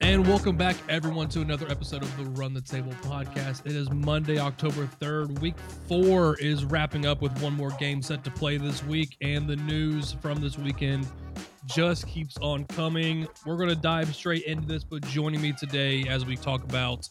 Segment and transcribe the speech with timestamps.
[0.00, 3.64] And welcome back, everyone, to another episode of the Run the Table podcast.
[3.64, 5.38] It is Monday, October 3rd.
[5.40, 5.56] Week
[5.88, 9.56] four is wrapping up with one more game set to play this week, and the
[9.56, 11.06] news from this weekend
[11.64, 13.26] just keeps on coming.
[13.46, 17.08] We're going to dive straight into this, but joining me today as we talk about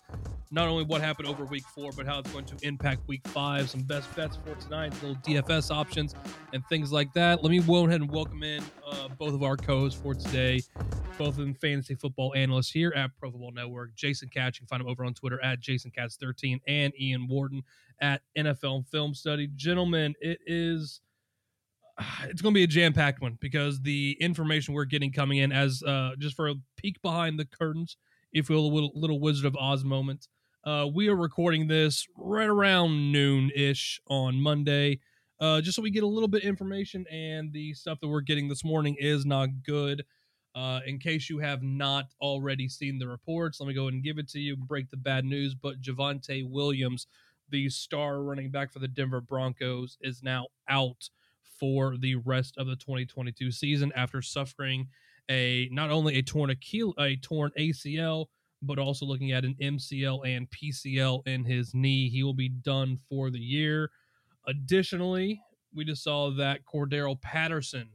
[0.52, 3.70] not only what happened over week four, but how it's going to impact week five,
[3.70, 6.16] some best bets for tonight, little DFS options,
[6.54, 7.44] and things like that.
[7.44, 10.62] Let me go ahead and welcome in uh, both of our co hosts for today,
[11.18, 13.96] both of them fantasy football analysts here at Pro Football Network.
[13.96, 17.64] Jason Katz, you can find him over on Twitter at JasonKatz13 and Ian Warden
[18.02, 19.50] at NFL Film Study.
[19.56, 21.02] Gentlemen, it is
[22.24, 25.52] it's going to be a jam packed one because the information we're getting coming in
[25.52, 27.98] as uh, just for a peek behind the curtains,
[28.34, 30.28] if you will, a little, little Wizard of Oz moment.
[30.66, 35.00] Uh, we are recording this right around noon ish on Monday,
[35.40, 37.06] uh, just so we get a little bit information.
[37.12, 40.04] And the stuff that we're getting this morning is not good.
[40.56, 44.04] Uh, in case you have not already seen the reports, let me go ahead and
[44.04, 44.56] give it to you.
[44.56, 47.08] Break the bad news, but Javonte Williams,
[47.50, 51.10] the star running back for the Denver Broncos, is now out
[51.60, 54.88] for the rest of the 2022 season after suffering
[55.30, 58.28] a not only a torn Achille, a torn ACL,
[58.62, 62.10] but also looking at an MCL and PCL in his knee.
[62.10, 63.92] He will be done for the year.
[64.48, 65.42] Additionally,
[65.74, 67.90] we just saw that Cordarrelle Patterson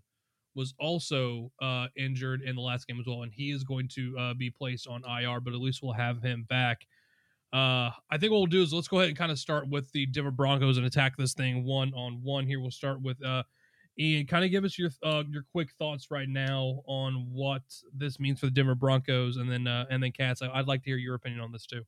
[0.60, 4.14] was also uh, injured in the last game as well, and he is going to
[4.18, 6.86] uh, be placed on IR, but at least we'll have him back.
[7.50, 9.90] Uh, I think what we'll do is let's go ahead and kind of start with
[9.92, 12.46] the Denver Broncos and attack this thing one on one.
[12.46, 13.42] Here, we'll start with uh,
[13.98, 14.26] Ian.
[14.26, 17.62] Kind of give us your uh, your quick thoughts right now on what
[17.94, 20.42] this means for the Denver Broncos, and then uh, and then Katz.
[20.42, 21.82] I'd like to hear your opinion on this too.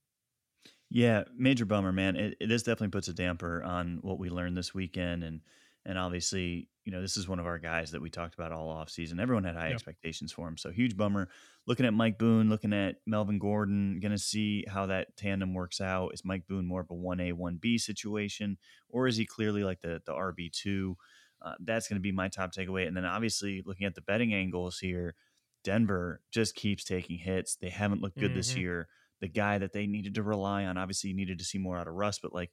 [0.88, 2.16] Yeah, major bummer, man.
[2.16, 5.42] It, it this definitely puts a damper on what we learned this weekend, and
[5.84, 8.68] and obviously, you know, this is one of our guys that we talked about all
[8.68, 9.20] off season.
[9.20, 9.74] Everyone had high yeah.
[9.74, 11.28] expectations for him, so huge bummer.
[11.66, 15.80] Looking at Mike Boone, looking at Melvin Gordon, going to see how that tandem works
[15.80, 16.10] out.
[16.12, 19.64] Is Mike Boone more of a one A one B situation, or is he clearly
[19.64, 20.96] like the the RB two?
[21.40, 22.86] Uh, that's going to be my top takeaway.
[22.86, 25.16] And then obviously looking at the betting angles here,
[25.64, 27.56] Denver just keeps taking hits.
[27.56, 28.38] They haven't looked good mm-hmm.
[28.38, 28.88] this year.
[29.20, 31.94] The guy that they needed to rely on, obviously, needed to see more out of
[31.94, 32.50] Russ, but like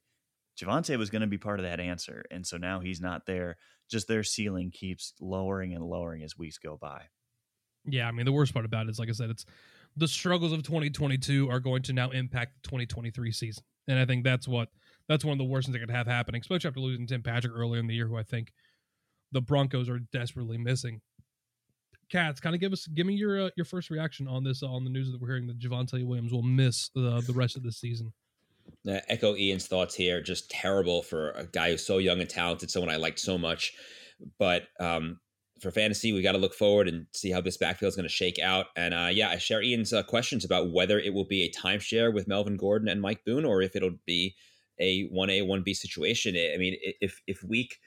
[0.60, 2.24] Javonte was going to be part of that answer.
[2.30, 3.56] And so now he's not there.
[3.90, 7.02] Just their ceiling keeps lowering and lowering as weeks go by.
[7.84, 8.08] Yeah.
[8.08, 9.46] I mean, the worst part about it is, like I said, it's
[9.96, 13.64] the struggles of 2022 are going to now impact the 2023 season.
[13.88, 14.68] And I think that's what,
[15.08, 17.52] that's one of the worst things that could have happening, especially after losing Tim Patrick
[17.54, 18.52] earlier in the year, who I think
[19.32, 21.00] the Broncos are desperately missing.
[22.10, 24.66] Katz, kind of give us, give me your uh, your first reaction on this uh,
[24.66, 27.62] on the news that we're hearing that Javonte Williams will miss the the rest of
[27.62, 28.12] the season.
[28.88, 30.22] Uh, echo Ian's thoughts here.
[30.22, 33.72] Just terrible for a guy who's so young and talented, someone I liked so much.
[34.38, 35.20] But um,
[35.60, 38.14] for fantasy, we got to look forward and see how this backfield is going to
[38.14, 38.66] shake out.
[38.76, 42.12] And uh, yeah, I share Ian's uh, questions about whether it will be a timeshare
[42.12, 44.34] with Melvin Gordon and Mike Boone, or if it'll be
[44.78, 46.34] a one A one B situation.
[46.34, 47.78] I mean, if if week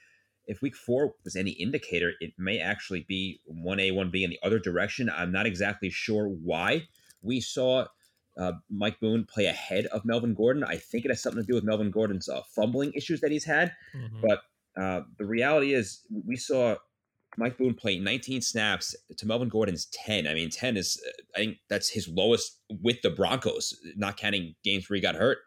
[0.45, 4.29] if week four was any indicator, it may actually be one A one B in
[4.29, 5.09] the other direction.
[5.09, 6.87] I'm not exactly sure why
[7.21, 7.85] we saw
[8.37, 10.63] uh, Mike Boone play ahead of Melvin Gordon.
[10.63, 13.45] I think it has something to do with Melvin Gordon's uh, fumbling issues that he's
[13.45, 13.73] had.
[13.95, 14.21] Mm-hmm.
[14.21, 16.75] But uh, the reality is, we saw
[17.37, 20.27] Mike Boone play 19 snaps to Melvin Gordon's 10.
[20.27, 24.55] I mean, 10 is, uh, I think that's his lowest with the Broncos, not counting
[24.63, 25.39] games where he got hurt.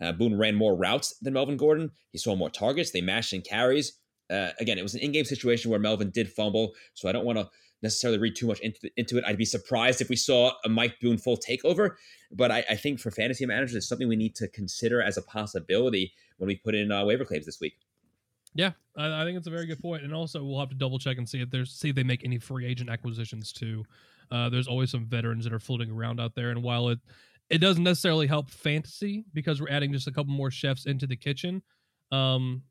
[0.00, 1.90] Uh, Boone ran more routes than Melvin Gordon.
[2.12, 2.90] He saw more targets.
[2.90, 3.98] They mashed in carries.
[4.28, 7.38] Uh, again, it was an in-game situation where Melvin did fumble, so I don't want
[7.38, 7.48] to
[7.82, 9.24] necessarily read too much into, into it.
[9.26, 11.96] I'd be surprised if we saw a Mike Boone full takeover,
[12.32, 15.22] but I, I think for fantasy managers, it's something we need to consider as a
[15.22, 17.78] possibility when we put in uh, waiver claims this week.
[18.54, 20.98] Yeah, I, I, think it's a very good point, and also we'll have to double
[20.98, 23.84] check and see if there's see if they make any free agent acquisitions too.
[24.30, 26.98] Uh, there's always some veterans that are floating around out there, and while it
[27.50, 31.16] it doesn't necessarily help fantasy because we're adding just a couple more chefs into the
[31.16, 31.62] kitchen.
[32.10, 32.62] Um,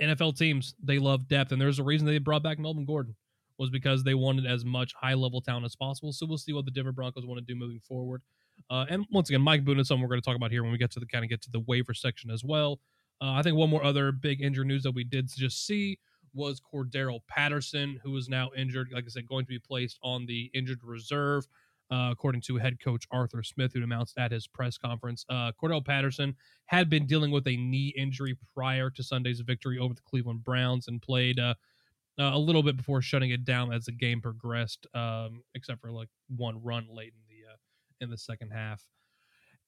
[0.00, 3.16] NFL teams they love depth, and there's a reason they brought back Melvin Gordon
[3.58, 6.12] was because they wanted as much high level talent as possible.
[6.12, 8.22] So we'll see what the Denver Broncos want to do moving forward.
[8.70, 10.72] Uh, and once again, Mike Boone is someone we're going to talk about here when
[10.72, 12.80] we get to the kind of get to the waiver section as well.
[13.20, 15.98] Uh, I think one more other big injury news that we did just see
[16.34, 18.88] was Cordarrelle Patterson, who is now injured.
[18.92, 21.46] Like I said, going to be placed on the injured reserve,
[21.92, 25.24] uh, according to head coach Arthur Smith, who announced at his press conference.
[25.28, 26.34] Uh, Cordarrelle Patterson
[26.66, 30.88] had been dealing with a knee injury prior to Sunday's victory over the Cleveland Browns
[30.88, 31.38] and played
[32.18, 35.90] uh, a little bit before shutting it down as the game progressed, um, except for
[35.90, 37.56] like one run late in the uh,
[38.00, 38.82] in the second half.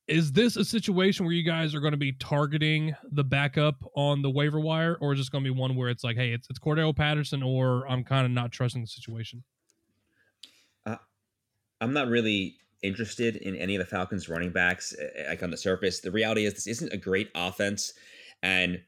[0.06, 4.22] Is this a situation where you guys are going to be targeting the backup on
[4.22, 6.46] the waiver wire, or is this going to be one where it's like, hey, it's
[6.48, 9.42] it's Cordarrelle Patterson, or I'm kind of not trusting the situation?
[10.84, 10.96] Uh,
[11.81, 14.94] I'm not really interested in any of the Falcons running backs
[15.28, 16.00] like on the surface.
[16.00, 17.92] The reality is this isn't a great offense,
[18.44, 18.81] and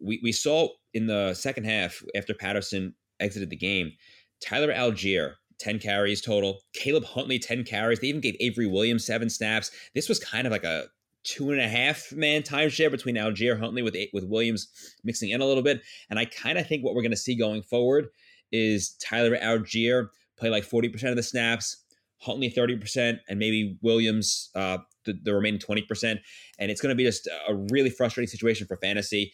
[0.00, 3.92] we we saw in the second half after Patterson exited the game,
[4.40, 6.60] Tyler Allgeier, 10 carries total.
[6.74, 8.00] Caleb Huntley, 10 carries.
[8.00, 9.70] They even gave Avery Williams seven snaps.
[9.94, 10.84] This was kind of like a
[11.24, 14.68] two and a half man timeshare between Allgeier Huntley with with Williams
[15.02, 15.82] mixing in a little bit.
[16.08, 18.08] And I kind of think what we're going to see going forward
[18.52, 20.08] is Tyler Allgeier
[20.38, 21.84] play like 40% of the snaps,
[22.18, 26.18] Huntley 30%, and maybe Williams uh, the, the remaining 20%.
[26.58, 29.32] And it's going to be just a really frustrating situation for fantasy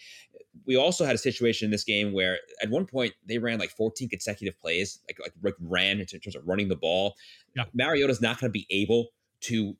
[0.67, 3.71] we also had a situation in this game where at one point they ran like
[3.71, 7.15] 14 consecutive plays, like like, like ran in terms of running the ball.
[7.57, 7.65] Yeah.
[7.75, 9.09] Mariota's not going to be able
[9.43, 9.77] to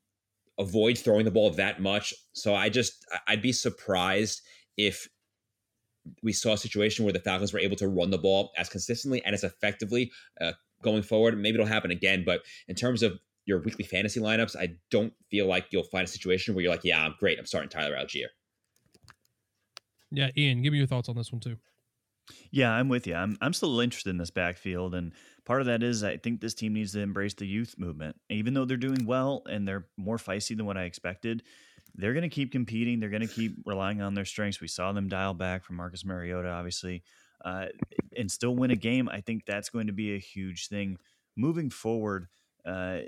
[0.59, 2.13] avoid throwing the ball that much.
[2.33, 4.41] So I just I'd be surprised
[4.77, 5.07] if
[6.21, 9.23] we saw a situation where the Falcons were able to run the ball as consistently
[9.23, 10.51] and as effectively uh,
[10.81, 11.37] going forward.
[11.37, 15.47] Maybe it'll happen again, but in terms of your weekly fantasy lineups, I don't feel
[15.47, 17.39] like you'll find a situation where you're like, yeah, I'm great.
[17.39, 18.27] I'm starting Tyler Allgeier.
[20.13, 21.57] Yeah, Ian, give me your thoughts on this one too.
[22.51, 23.15] Yeah, I'm with you.
[23.15, 25.11] I'm I'm still interested in this backfield, and
[25.43, 28.15] part of that is I think this team needs to embrace the youth movement.
[28.29, 31.43] Even though they're doing well and they're more feisty than what I expected,
[31.95, 32.99] they're going to keep competing.
[32.99, 34.61] They're going to keep relying on their strengths.
[34.61, 37.03] We saw them dial back from Marcus Mariota, obviously,
[37.43, 37.65] uh,
[38.15, 39.09] and still win a game.
[39.09, 40.97] I think that's going to be a huge thing
[41.35, 42.27] moving forward.
[42.63, 42.99] Uh,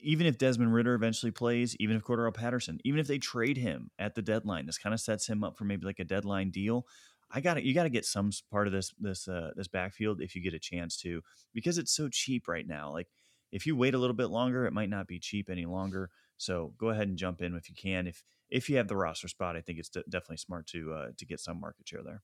[0.00, 3.90] even if Desmond Ridder eventually plays, even if Cordarrelle Patterson, even if they trade him
[3.98, 6.86] at the deadline, this kind of sets him up for maybe like a deadline deal.
[7.30, 10.20] I got to you got to get some part of this this uh, this backfield
[10.20, 11.22] if you get a chance to
[11.52, 12.90] because it's so cheap right now.
[12.90, 13.08] Like
[13.52, 16.10] if you wait a little bit longer, it might not be cheap any longer.
[16.38, 18.06] So go ahead and jump in if you can.
[18.06, 21.06] If if you have the roster spot, I think it's de- definitely smart to uh,
[21.16, 22.22] to get some market share there.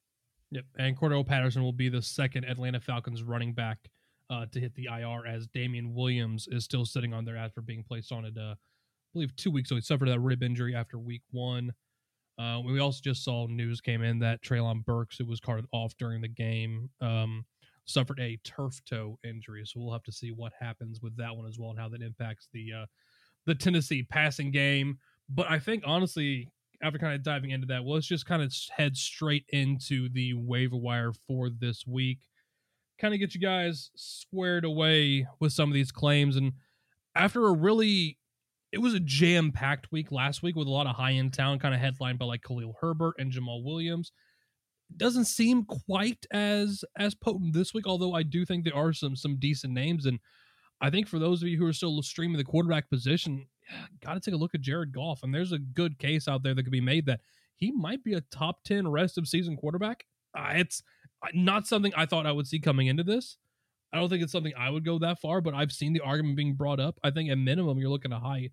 [0.50, 3.90] Yep, and Cordarrelle Patterson will be the second Atlanta Falcons running back
[4.30, 7.84] uh, to hit the IR as Damien Williams is still sitting on there after being
[7.86, 8.56] placed on it, uh, I
[9.12, 9.76] believe, two weeks ago.
[9.76, 11.72] He suffered that rib injury after week one.
[12.38, 15.94] Uh, we also just saw news came in that Treylon Burks, who was carted off
[15.98, 17.44] during the game, um,
[17.84, 19.62] suffered a turf toe injury.
[19.64, 22.02] So we'll have to see what happens with that one as well and how that
[22.02, 22.86] impacts the uh,
[23.46, 24.98] the Tennessee passing game.
[25.28, 26.50] But I think honestly,
[26.82, 30.34] after kind of diving into that, well, let's just kind of head straight into the
[30.34, 32.18] waiver wire for this week
[33.00, 36.36] kind of get you guys squared away with some of these claims.
[36.36, 36.52] And
[37.14, 38.18] after a really,
[38.72, 41.62] it was a jam packed week last week with a lot of high end talent,
[41.62, 44.12] kind of headlined by like Khalil Herbert and Jamaal Williams.
[44.96, 49.16] Doesn't seem quite as as potent this week, although I do think there are some
[49.16, 50.06] some decent names.
[50.06, 50.20] And
[50.80, 53.46] I think for those of you who are still streaming the quarterback position,
[54.04, 55.22] got to take a look at Jared Goff.
[55.22, 57.20] And there's a good case out there that could be made that
[57.56, 60.04] he might be a top 10 rest of season quarterback.
[60.36, 60.82] Uh, it's
[61.32, 63.38] not something I thought I would see coming into this.
[63.92, 66.36] I don't think it's something I would go that far, but I've seen the argument
[66.36, 66.98] being brought up.
[67.04, 68.50] I think at minimum you're looking at high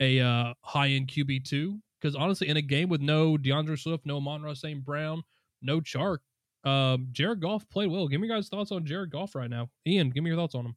[0.00, 4.06] a uh, high end QB two because honestly, in a game with no D'Andre Swift,
[4.06, 4.84] no Amon-Ra St.
[4.84, 5.22] Brown,
[5.62, 6.18] no Chark,
[6.64, 8.08] um, Jared Goff played well.
[8.08, 9.68] Give me guys thoughts on Jared Goff right now.
[9.86, 10.76] Ian, give me your thoughts on him.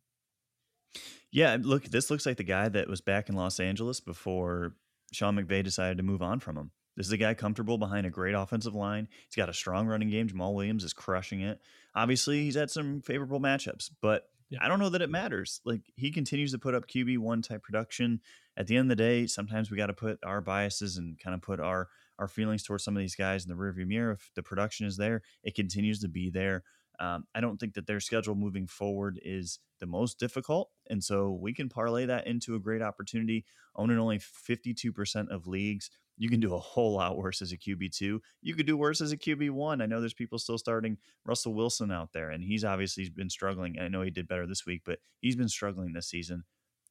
[1.31, 4.73] Yeah, look, this looks like the guy that was back in Los Angeles before
[5.11, 6.71] Sean McVay decided to move on from him.
[6.95, 9.07] This is a guy comfortable behind a great offensive line.
[9.27, 10.27] He's got a strong running game.
[10.27, 11.59] Jamaal Williams is crushing it.
[11.95, 14.59] Obviously, he's had some favorable matchups, but yeah.
[14.61, 15.61] I don't know that it matters.
[15.65, 18.21] Like he continues to put up QB one type production.
[18.55, 21.33] At the end of the day, sometimes we got to put our biases and kind
[21.33, 24.11] of put our our feelings towards some of these guys in the rearview mirror.
[24.11, 26.63] If the production is there, it continues to be there.
[26.99, 30.69] Um, I don't think that their schedule moving forward is the most difficult.
[30.89, 33.45] And so we can parlay that into a great opportunity.
[33.75, 38.19] Owning only 52% of leagues you can do a whole lot worse as a QB2.
[38.41, 39.81] You could do worse as a QB1.
[39.81, 43.79] I know there's people still starting Russell Wilson out there, and he's obviously been struggling.
[43.79, 46.43] I know he did better this week, but he's been struggling this season.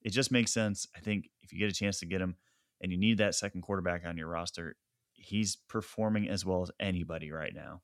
[0.04, 0.86] it just makes sense.
[0.96, 2.36] I think if you get a chance to get him
[2.80, 4.76] and you need that second quarterback on your roster,
[5.12, 7.82] he's performing as well as anybody right now.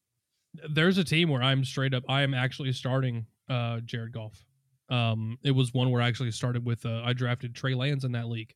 [0.69, 2.05] There's a team where I'm straight up.
[2.09, 4.45] I am actually starting uh, Jared Goff.
[4.91, 6.85] Um, it was one where I actually started with.
[6.85, 8.55] Uh, I drafted Trey Lance in that league,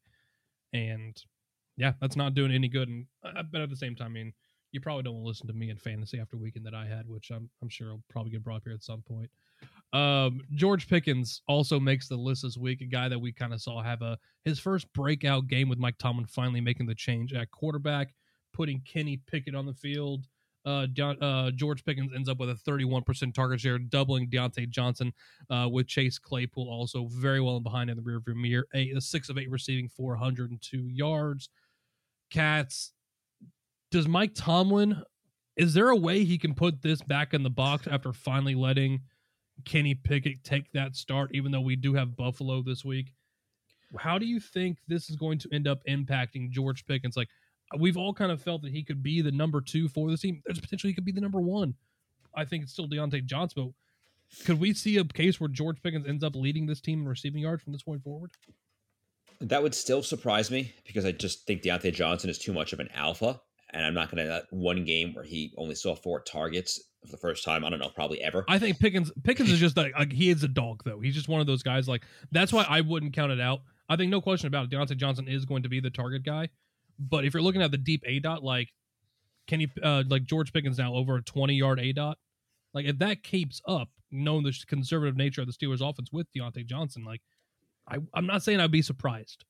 [0.73, 1.23] and
[1.77, 2.89] yeah, that's not doing any good.
[2.89, 4.33] And uh, but at the same time, I mean,
[4.73, 7.09] you probably don't want to listen to me in fantasy after weekend that I had,
[7.09, 9.31] which I'm I'm sure will probably get brought up here at some point.
[9.93, 12.81] Um, George Pickens also makes the list this week.
[12.81, 15.99] A guy that we kind of saw have a his first breakout game with Mike
[15.99, 18.15] Tomlin finally making the change at quarterback,
[18.53, 20.27] putting Kenny Pickett on the field.
[20.65, 25.13] Uh, uh, George Pickens ends up with a 31% target share, doubling Diontae Johnson
[25.51, 28.67] uh, with Chase Claypool also very well in behind in the rearview mirror.
[28.75, 31.49] A six of eight receiving, 402 yards.
[32.31, 32.93] Katz.
[33.91, 35.03] Does Mike Tomlin?
[35.57, 39.03] Is there a way he can put this back in the box after finally letting
[39.67, 41.31] Kenny Pickett take that start?
[41.35, 43.13] Even though we do have Buffalo this week,
[43.99, 47.17] how do you think this is going to end up impacting George Pickens?
[47.17, 47.29] Like
[47.79, 50.43] we've all kind of felt that he could be the number two for the team.
[50.45, 51.75] There's potential he could be the number one.
[52.35, 56.07] I think it's still Diontae Johnson, but could we see a case where George Pickens
[56.07, 58.31] ends up leading this team in receiving yards from this point forward?
[59.41, 62.81] That would still surprise me because I just think Diontae Johnson is too much of
[62.81, 63.41] an alpha.
[63.75, 66.79] And I'm not going to uh, that one game where he only saw four targets
[67.01, 67.65] for the first time.
[67.65, 68.45] I don't know, probably ever.
[68.47, 71.01] I think Pickens Pickens is just like, like he is a dog though.
[71.01, 71.89] He's just one of those guys.
[71.89, 73.63] Like that's why I wouldn't count it out.
[73.89, 74.71] I think no question about it.
[74.71, 76.51] Diontae Johnson is going to be the target guy.
[76.99, 78.73] But if you're looking at the deep A dot, like
[79.47, 82.19] can you uh, like George Pickens now over a 20 yard A dot?
[82.75, 86.67] Like if that keeps up, knowing the conservative nature of the Steelers offense with Diontae
[86.67, 87.21] Johnson, like
[87.89, 89.45] I, I'm not saying I'd be surprised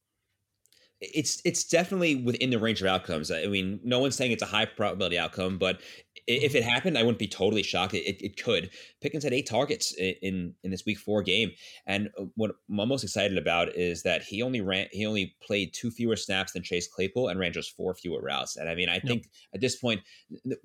[1.02, 3.30] it's it's definitely within the range of outcomes.
[3.30, 5.80] I mean, no one's saying it's a high probability outcome, but
[6.26, 7.94] if it happened, I wouldn't be totally shocked.
[7.94, 8.70] It, it could.
[9.00, 11.50] Pickens had eight targets in in this week four game,
[11.86, 15.74] and uh, what I'm most excited about is that he only ran he only played
[15.74, 18.56] two fewer snaps than Chase Claypool and ran just four fewer routes.
[18.56, 20.00] And I mean, I think at this point,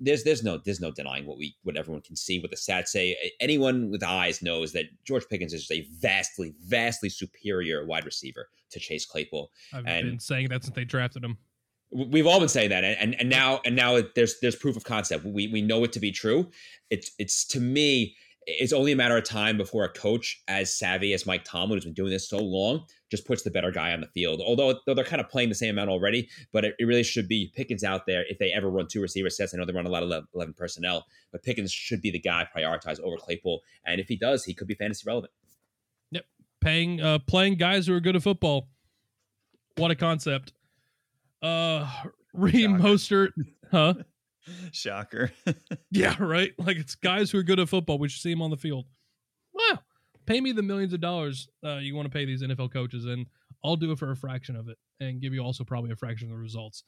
[0.00, 2.88] there's there's no there's no denying what we what everyone can see what the stats
[2.88, 3.16] say.
[3.40, 8.78] Anyone with eyes knows that George Pickens is a vastly vastly superior wide receiver to
[8.78, 9.50] Chase Claypool.
[9.72, 11.38] I've and, been saying that since they drafted him.
[11.90, 15.24] We've all been saying that, and and now and now there's there's proof of concept.
[15.24, 16.50] We we know it to be true.
[16.90, 18.14] It's it's to me,
[18.46, 21.84] it's only a matter of time before a coach as savvy as Mike Tomlin, who's
[21.84, 24.42] been doing this so long, just puts the better guy on the field.
[24.46, 27.26] Although though they're kind of playing the same amount already, but it, it really should
[27.26, 29.54] be Pickens out there if they ever run two receiver sets.
[29.54, 32.46] I know they run a lot of eleven personnel, but Pickens should be the guy
[32.54, 35.32] prioritized over Claypool, and if he does, he could be fantasy relevant.
[36.10, 36.26] Yep,
[36.60, 38.68] paying uh, playing guys who are good at football.
[39.76, 40.52] What a concept.
[41.42, 41.88] Uh,
[42.32, 43.30] Raheem Mostert,
[43.70, 43.94] huh?
[44.72, 45.32] Shocker.
[45.90, 46.52] yeah, right.
[46.58, 47.98] Like it's guys who are good at football.
[47.98, 48.86] We should see them on the field.
[49.52, 49.80] Wow,
[50.26, 53.26] pay me the millions of dollars uh, you want to pay these NFL coaches, and
[53.64, 56.28] I'll do it for a fraction of it, and give you also probably a fraction
[56.28, 56.84] of the results.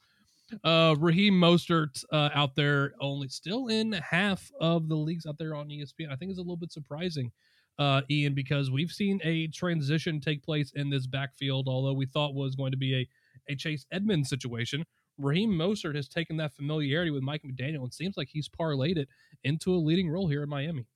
[0.63, 5.55] Uh, Raheem Mostert uh, out there only still in half of the leagues out there
[5.55, 6.11] on ESPN.
[6.11, 7.31] I think is a little bit surprising,
[7.79, 11.67] uh, Ian, because we've seen a transition take place in this backfield.
[11.67, 13.07] Although we thought was going to be a
[13.49, 14.85] a Chase Edmonds situation.
[15.17, 19.09] Raheem Mostert has taken that familiarity with Mike McDaniel and seems like he's parlayed it
[19.43, 20.87] into a leading role here in Miami.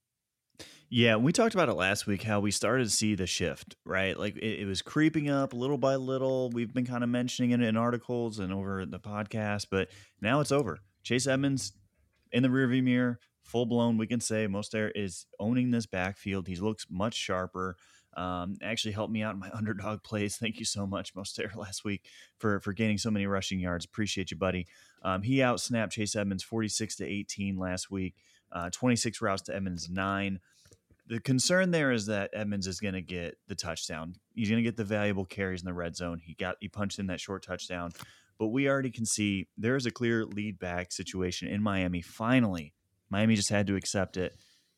[0.90, 4.18] Yeah, we talked about it last week how we started to see the shift, right?
[4.18, 6.50] Like it, it was creeping up little by little.
[6.52, 9.90] We've been kind of mentioning it in articles and over the podcast, but
[10.22, 10.80] now it's over.
[11.04, 11.74] Chase Edmonds
[12.32, 13.98] in the rearview mirror, full blown.
[13.98, 16.48] We can say Mostert is owning this backfield.
[16.48, 17.76] He looks much sharper.
[18.16, 20.38] Um, actually helped me out in my underdog plays.
[20.38, 22.04] Thank you so much, Mostert, last week
[22.38, 23.86] for for gaining so many rushing yards.
[23.86, 24.68] Appreciate you, buddy.
[25.04, 28.16] Um, he outsnapped Chase Edmonds 46 to 18 last week.
[28.52, 30.40] Uh, 26 routes to Edmonds nine.
[31.08, 34.16] The concern there is that Edmonds is going to get the touchdown.
[34.34, 36.20] He's going to get the valuable carries in the red zone.
[36.24, 37.92] He got he punched in that short touchdown,
[38.40, 42.02] but we already can see there is a clear lead back situation in Miami.
[42.02, 42.74] Finally,
[43.10, 44.36] Miami just had to accept it.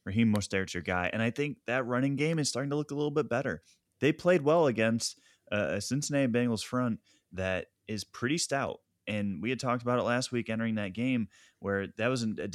[0.08, 1.10] Raheem Mostert's your guy.
[1.12, 3.62] And I think that running game is starting to look a little bit better.
[4.00, 5.20] They played well against
[5.52, 7.00] uh, a Cincinnati Bengals front
[7.34, 8.78] that is pretty stout.
[9.06, 11.28] And we had talked about it last week entering that game
[11.60, 12.48] where that was a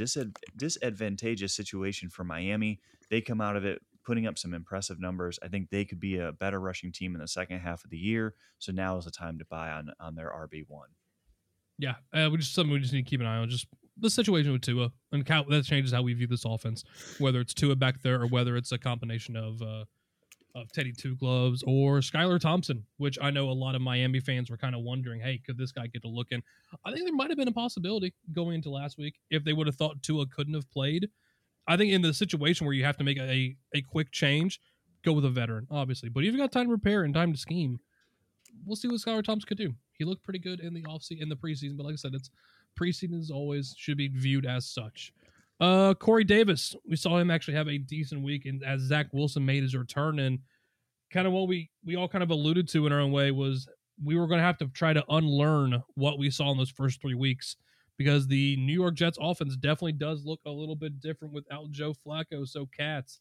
[0.57, 2.81] disadvantageous situation for Miami.
[3.11, 5.39] They come out of it putting up some impressive numbers.
[5.43, 7.99] I think they could be a better rushing team in the second half of the
[7.99, 8.35] year.
[8.59, 10.89] So now is the time to buy on on their RB one.
[11.79, 13.49] Yeah, uh, we something we just need to keep an eye on.
[13.49, 13.67] Just
[13.99, 16.85] the situation with Tua and that changes how we view this offense,
[17.19, 19.85] whether it's Tua back there or whether it's a combination of uh,
[20.55, 24.51] of Teddy Two Gloves or Skylar Thompson, which I know a lot of Miami fans
[24.51, 26.43] were kind of wondering, hey, could this guy get a look in?
[26.85, 29.67] I think there might have been a possibility going into last week if they would
[29.67, 31.09] have thought Tua couldn't have played.
[31.67, 34.61] I think in the situation where you have to make a, a quick change,
[35.05, 36.09] go with a veteran, obviously.
[36.09, 37.79] But if you've got time to prepare and time to scheme,
[38.67, 39.73] we'll see what Skylar Thompson could do.
[39.97, 42.31] He looked pretty good in the offseason in the preseason, but like I said, it's
[42.79, 45.13] preseason is always should be viewed as such.
[45.61, 49.45] Uh, Corey Davis, we saw him actually have a decent week, and as Zach Wilson
[49.45, 50.39] made his return, and
[51.13, 53.69] kind of what we we all kind of alluded to in our own way was
[54.03, 57.01] we were going to have to try to unlearn what we saw in those first
[57.01, 57.57] three weeks
[57.99, 61.95] because the New York Jets offense definitely does look a little bit different without Joe
[62.05, 62.49] Flacco.
[62.49, 63.21] So, Katz,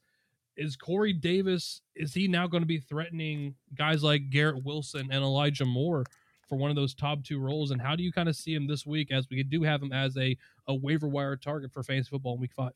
[0.57, 5.23] is Corey Davis, is he now going to be threatening guys like Garrett Wilson and
[5.23, 6.05] Elijah Moore
[6.51, 7.71] for one of those top two roles?
[7.71, 9.93] And how do you kind of see him this week as we do have him
[9.93, 10.35] as a,
[10.67, 12.73] a waiver wire target for fantasy football in week five?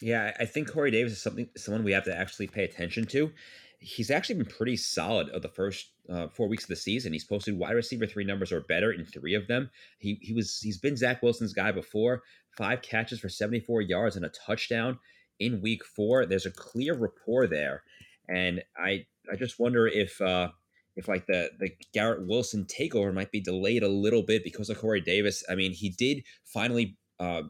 [0.00, 3.30] Yeah, I think Corey Davis is something someone we have to actually pay attention to
[3.78, 7.12] he's actually been pretty solid of the first uh, four weeks of the season.
[7.12, 9.70] He's posted wide receiver three numbers or better in three of them.
[9.98, 12.22] He he was he's been Zach Wilson's guy before.
[12.56, 14.98] Five catches for 74 yards and a touchdown
[15.38, 16.26] in week four.
[16.26, 17.82] There's a clear rapport there,
[18.28, 20.48] and I I just wonder if uh,
[20.96, 24.78] if like the the Garrett Wilson takeover might be delayed a little bit because of
[24.78, 25.44] Corey Davis.
[25.48, 27.42] I mean, he did finally uh,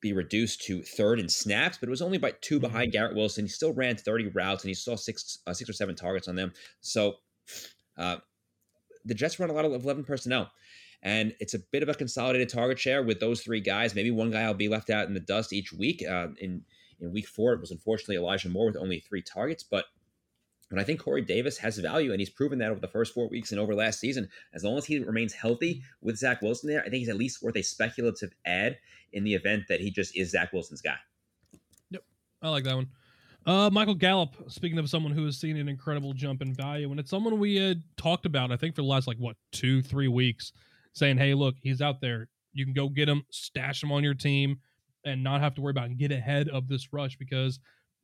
[0.00, 2.66] be reduced to third in snaps, but it was only by two mm-hmm.
[2.66, 3.46] behind Garrett Wilson.
[3.46, 6.36] He still ran 30 routes and he saw six uh, six or seven targets on
[6.36, 6.52] them.
[6.80, 7.14] So
[7.96, 8.18] uh,
[9.04, 10.50] the Jets run a lot of 11 personnel.
[11.02, 13.94] And it's a bit of a consolidated target share with those three guys.
[13.94, 16.02] Maybe one guy will be left out in the dust each week.
[16.08, 16.62] Uh, in
[16.98, 19.84] in week four, it was unfortunately Elijah Moore with only three targets, but
[20.68, 23.28] but I think Corey Davis has value, and he's proven that over the first four
[23.28, 24.28] weeks and over last season.
[24.52, 27.42] As long as he remains healthy with Zach Wilson there, I think he's at least
[27.42, 28.78] worth a speculative ad
[29.12, 30.96] in the event that he just is Zach Wilson's guy.
[31.90, 32.02] Yep,
[32.42, 32.88] I like that one.
[33.46, 36.98] Uh, Michael Gallup, speaking of someone who has seen an incredible jump in value, and
[36.98, 40.08] it's someone we had talked about, I think, for the last like what two, three
[40.08, 40.52] weeks,
[40.94, 42.28] saying, "Hey, look, he's out there.
[42.52, 44.58] You can go get him, stash him on your team,
[45.04, 47.60] and not have to worry about and get ahead of this rush because."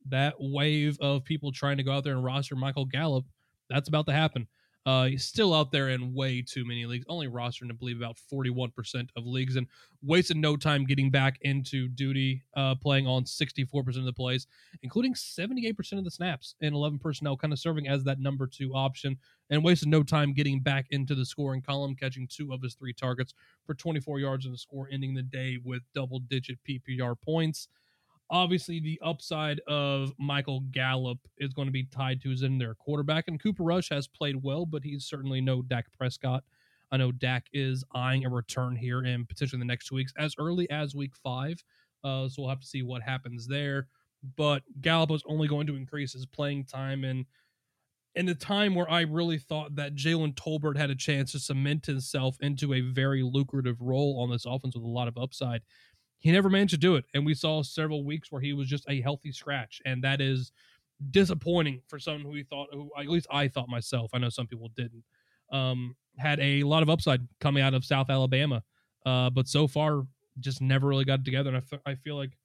[0.09, 3.25] That wave of people trying to go out there and roster Michael Gallup,
[3.69, 4.47] that's about to happen.
[4.85, 8.17] Uh, he's still out there in way too many leagues, only rostering, to believe, about
[8.31, 9.65] 41% of leagues and
[10.01, 14.45] wasted no time getting back into duty, uh, playing on 64% of the plays,
[14.81, 18.73] including 78% of the snaps and 11 personnel, kind of serving as that number two
[18.73, 19.17] option,
[19.49, 22.93] and wasted no time getting back into the scoring column, catching two of his three
[22.93, 23.33] targets
[23.65, 27.69] for 24 yards in the score, ending the day with double digit PPR points
[28.29, 32.73] obviously the upside of Michael Gallup is going to be tied to his in their
[32.75, 33.25] quarterback.
[33.27, 36.43] And Cooper Rush has played well, but he's certainly no Dak Prescott.
[36.91, 40.35] I know Dak is eyeing a return here in potentially the next two weeks, as
[40.37, 41.63] early as week five.
[42.03, 43.87] Uh, so we'll have to see what happens there.
[44.35, 47.25] But Gallup is only going to increase his playing time and
[48.15, 51.87] in the time where I really thought that Jalen Tolbert had a chance to cement
[51.87, 55.61] himself into a very lucrative role on this offense with a lot of upside
[56.23, 57.03] he never managed to do it.
[57.13, 59.81] And we saw several weeks where he was just a healthy scratch.
[59.85, 60.53] And that is
[61.11, 64.47] disappointing for someone who we thought, who at least I thought myself, I know some
[64.47, 65.03] people didn't,
[65.51, 68.63] um, had a lot of upside coming out of South Alabama.
[69.05, 70.03] Uh, but so far,
[70.39, 71.49] just never really got it together.
[71.49, 72.37] And I, f- I feel like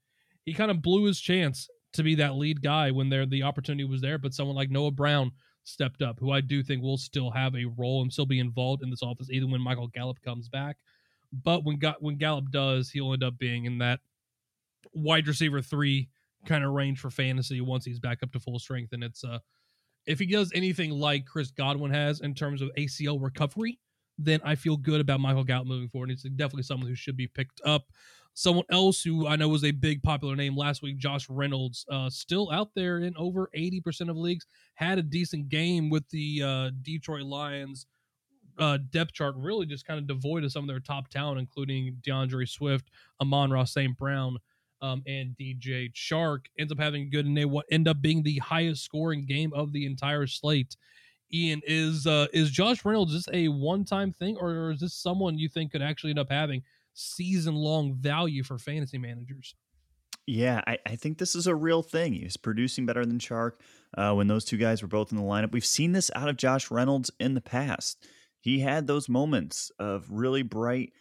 [0.44, 3.84] he kind of blew his chance to be that lead guy when there the opportunity
[3.84, 4.18] was there.
[4.18, 5.30] But someone like Noah Brown
[5.62, 8.82] stepped up, who I do think will still have a role and still be involved
[8.82, 10.78] in this office, even when Michael Gallup comes back.
[11.32, 14.00] But when got when Gallup does, he'll end up being in that
[14.94, 16.08] wide receiver three
[16.46, 18.92] kind of range for fantasy once he's back up to full strength.
[18.92, 19.38] And it's uh
[20.06, 23.78] if he does anything like Chris Godwin has in terms of ACL recovery,
[24.16, 26.10] then I feel good about Michael Gallup moving forward.
[26.10, 27.84] It's definitely someone who should be picked up.
[28.32, 32.08] Someone else who I know was a big popular name last week, Josh Reynolds, uh,
[32.08, 36.70] still out there in over 80% of leagues, had a decent game with the uh,
[36.82, 37.86] Detroit Lions
[38.58, 41.98] uh, depth chart really just kind of devoid of some of their top talent, including
[42.04, 42.90] D'Andre Swift,
[43.20, 43.96] Amon-Ra St.
[43.96, 44.38] Brown,
[44.80, 48.38] um, and DJ Chark, Ends up having a good and what end up being the
[48.38, 50.76] highest scoring game of the entire slate.
[51.32, 55.38] Ian, is uh, is Josh Reynolds just a one time thing, or is this someone
[55.38, 56.62] you think could actually end up having
[56.94, 59.54] season long value for fantasy managers?
[60.26, 62.12] Yeah, I, I, think this is a real thing.
[62.12, 63.52] He's producing better than Chark
[63.96, 65.52] uh, when those two guys were both in the lineup.
[65.52, 68.06] We've seen this out of Josh Reynolds in the past
[68.40, 70.92] he had those moments of really bright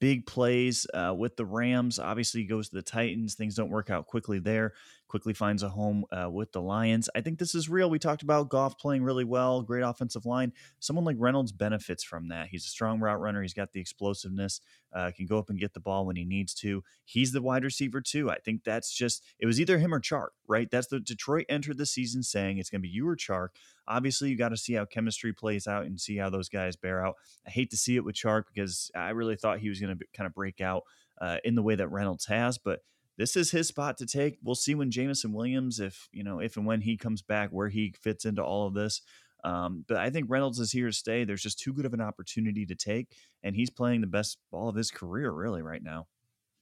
[0.00, 1.98] big plays uh, with the Rams.
[1.98, 3.34] Obviously, he goes to the Titans.
[3.34, 4.72] Things don't work out quickly there.
[5.12, 7.10] Quickly finds a home uh, with the Lions.
[7.14, 7.90] I think this is real.
[7.90, 10.54] We talked about Goff playing really well, great offensive line.
[10.78, 12.48] Someone like Reynolds benefits from that.
[12.48, 13.42] He's a strong route runner.
[13.42, 14.62] He's got the explosiveness.
[14.90, 16.82] Uh, can go up and get the ball when he needs to.
[17.04, 18.30] He's the wide receiver too.
[18.30, 20.70] I think that's just it was either him or Chark, right?
[20.70, 23.48] That's the Detroit entered the season saying it's going to be you or Chark.
[23.86, 27.04] Obviously, you got to see how chemistry plays out and see how those guys bear
[27.04, 27.16] out.
[27.46, 30.04] I hate to see it with Chark because I really thought he was going to
[30.16, 30.84] kind of break out
[31.20, 32.80] uh, in the way that Reynolds has, but
[33.18, 34.38] this is his spot to take.
[34.42, 37.68] We'll see when Jameson Williams, if you know, if and when he comes back, where
[37.68, 39.02] he fits into all of this.
[39.44, 41.24] Um, but I think Reynolds is here to stay.
[41.24, 43.08] There's just too good of an opportunity to take,
[43.42, 46.06] and he's playing the best ball of his career really right now.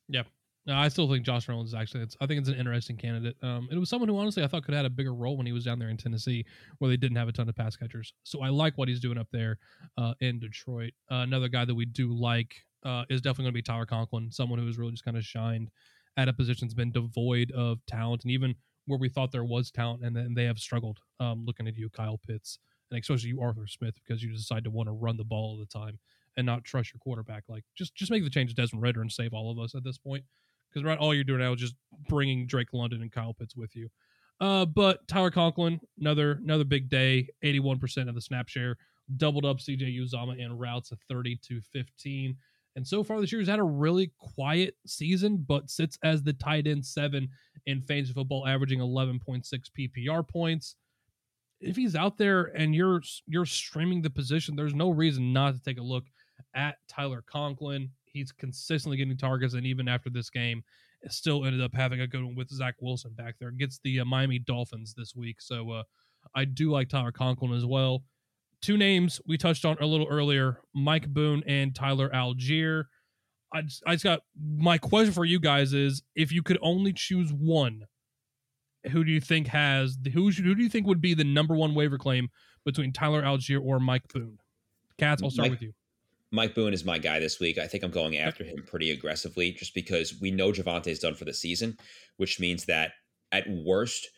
[0.08, 0.22] Yeah.
[0.66, 2.06] No, I still think Josh Reynolds is actually.
[2.20, 3.36] I think it's an interesting candidate.
[3.42, 5.46] Um, it was someone who honestly I thought could have had a bigger role when
[5.46, 6.44] he was down there in Tennessee,
[6.78, 8.12] where they didn't have a ton of pass catchers.
[8.24, 9.58] So I like what he's doing up there
[9.96, 10.92] uh, in Detroit.
[11.10, 14.30] Uh, another guy that we do like uh, is definitely going to be Tyler Conklin,
[14.30, 15.70] someone who has really just kind of shined
[16.16, 18.55] at a position that's been devoid of talent, and even
[18.87, 20.99] where we thought there was talent, and then they have struggled.
[21.18, 22.59] Um, looking at you, Kyle Pitts,
[22.90, 25.59] and especially you, Arthur Smith, because you decide to want to run the ball all
[25.59, 25.99] the time
[26.37, 27.44] and not trust your quarterback.
[27.49, 29.85] Like just just make the change to Desmond Ridder and save all of us at
[29.85, 30.25] this point
[30.68, 31.75] because right all you're doing now is just
[32.09, 33.88] bringing Drake London and Kyle Pitts with you.
[34.40, 38.77] Uh, but Tyler Conklin, another another big day, 81% of the snap share,
[39.16, 42.37] doubled up CJ Uzomah in routes at 30 to 15.
[42.76, 46.33] And so far this year, he's had a really quiet season, but sits as the
[46.33, 47.28] tight end seven
[47.66, 49.44] in fantasy football, averaging 11.6
[49.78, 50.76] PPR points.
[51.61, 55.61] If he's out there and you're you're streaming the position, there's no reason not to
[55.61, 56.04] take a look
[56.54, 60.62] at Tyler Conklin he's consistently getting targets, and even after this game,
[61.09, 63.50] still ended up having a good one with Zach Wilson back there.
[63.50, 65.83] Gets the uh, Miami Dolphins this week, so uh,
[66.35, 68.02] I do like Tyler Conklin as well.
[68.62, 72.85] Two names we touched on a little earlier: Mike Boone and Tyler Allgeier.
[73.53, 76.92] I just, I just got my question for you guys is: if you could only
[76.92, 77.87] choose one,
[78.90, 80.31] who do you think has who?
[80.31, 82.29] Who do you think would be the number one waiver claim
[82.64, 84.38] between Tyler Allgeier or Mike Boone?
[84.99, 85.73] Katz, I'll start Mike, with you.
[86.31, 87.59] Mike Boone is my guy this week.
[87.59, 91.25] I think I'm going after him pretty aggressively just because we know Javonte's done for
[91.25, 91.77] the season,
[92.18, 92.92] which means that
[93.33, 94.09] at worst,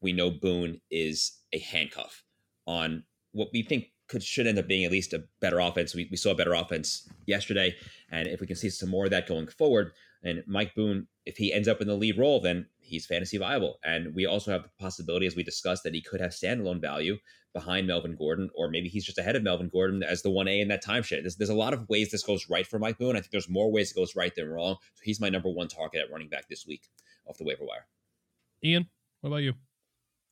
[0.00, 2.22] we know Boone is a handcuff
[2.66, 3.02] on
[3.36, 5.94] what we think could should end up being at least a better offense.
[5.94, 7.74] We, we saw a better offense yesterday,
[8.10, 11.36] and if we can see some more of that going forward, and Mike Boone, if
[11.36, 13.78] he ends up in the lead role, then he's fantasy viable.
[13.84, 17.18] And we also have the possibility, as we discussed, that he could have standalone value
[17.52, 20.68] behind Melvin Gordon, or maybe he's just ahead of Melvin Gordon as the 1A in
[20.68, 21.22] that timeshare.
[21.22, 23.16] There's, there's a lot of ways this goes right for Mike Boone.
[23.16, 24.76] I think there's more ways it goes right than wrong.
[24.94, 26.82] So he's my number one target at running back this week
[27.26, 27.86] off the waiver wire.
[28.64, 28.88] Ian,
[29.20, 29.54] what about you?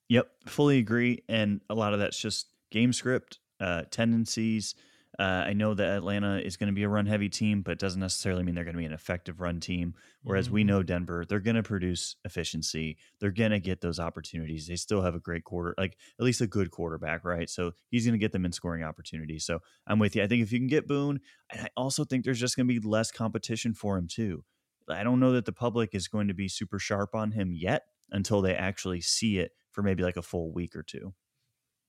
[0.08, 1.24] Yep, fully agree.
[1.28, 4.74] And a lot of that's just game script, uh, tendencies,
[5.18, 7.78] uh, I know that Atlanta is going to be a run heavy team, but it
[7.78, 9.94] doesn't necessarily mean they're going to be an effective run team.
[10.22, 10.54] Whereas mm-hmm.
[10.54, 12.96] we know Denver, they're going to produce efficiency.
[13.20, 14.66] They're going to get those opportunities.
[14.66, 17.48] They still have a great quarter, like at least a good quarterback, right?
[17.48, 19.46] So he's going to get them in scoring opportunities.
[19.46, 20.22] So I'm with you.
[20.24, 22.80] I think if you can get Boone, and I also think there's just going to
[22.80, 24.44] be less competition for him too.
[24.88, 27.82] I don't know that the public is going to be super sharp on him yet
[28.10, 31.14] until they actually see it for maybe like a full week or two.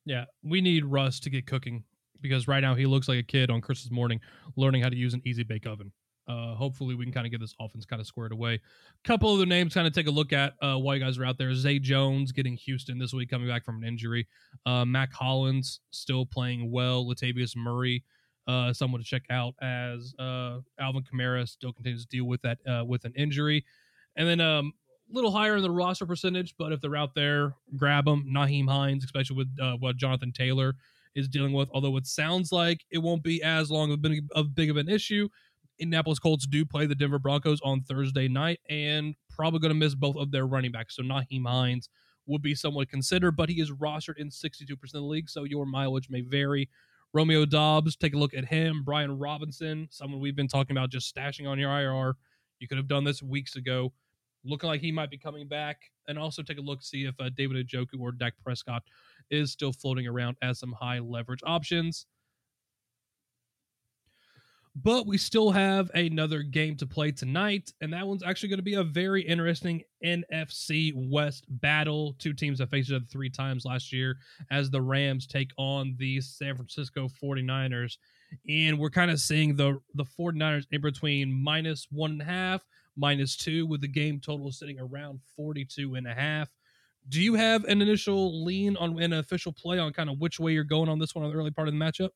[0.06, 1.84] Yeah, we need Russ to get cooking
[2.22, 4.20] because right now he looks like a kid on Christmas morning
[4.56, 5.92] learning how to use an easy bake oven.
[6.28, 8.60] Uh, hopefully, we can kind of get this offense kind of squared away.
[9.04, 11.38] Couple other names kind of take a look at uh, while you guys are out
[11.38, 11.54] there.
[11.54, 14.28] Zay Jones getting Houston this week, coming back from an injury.
[14.66, 17.06] Uh, Mack Hollins still playing well.
[17.06, 18.04] Latavius Murray,
[18.48, 22.58] uh, someone to check out as uh, Alvin Kamara still continues to deal with that
[22.68, 23.64] uh, with an injury.
[24.16, 24.74] And then um,
[25.12, 28.26] little higher in the roster percentage, but if they're out there, grab them.
[28.34, 30.76] Nyheim Hines, especially with uh, what Jonathan Taylor
[31.16, 31.70] is dealing with.
[31.74, 34.90] Although it sounds like it won't be as long of, big, of big of an
[34.90, 35.30] issue.
[35.80, 39.96] Indianapolis Colts do play the Denver Broncos on Thursday night and probably going to miss
[39.96, 40.96] both of their running backs.
[40.96, 41.90] So Nyheim Hines
[42.28, 45.66] would be somewhat considered, but he is rostered in 62% of the league, so your
[45.66, 46.70] mileage may vary.
[47.14, 48.84] Romeo Doubs, take a look at him.
[48.84, 52.16] Brian Robinson, someone we've been talking about just stashing on your IR.
[52.60, 53.94] You could have done this weeks ago.
[54.46, 55.78] Looking like he might be coming back.
[56.08, 58.84] And also take a look, see if uh, David Njoku or Dak Prescott
[59.32, 62.06] is still floating around as some high leverage options.
[64.76, 68.64] But we still have another game to play tonight, and that one's actually going to
[68.64, 72.14] be a very interesting NFC West battle.
[72.20, 74.18] Two teams that faced each other three times last year
[74.52, 77.98] as the Rams take on the San Francisco 49ers.
[78.50, 82.66] And we're kind of seeing the, the 49ers in between minus one and a half,
[82.96, 86.50] minus two, with the game total sitting around 42 and a half
[87.08, 90.54] do you have an initial lean on an official play on kind of which way
[90.54, 92.10] you're going on this one on the early part of the matchup?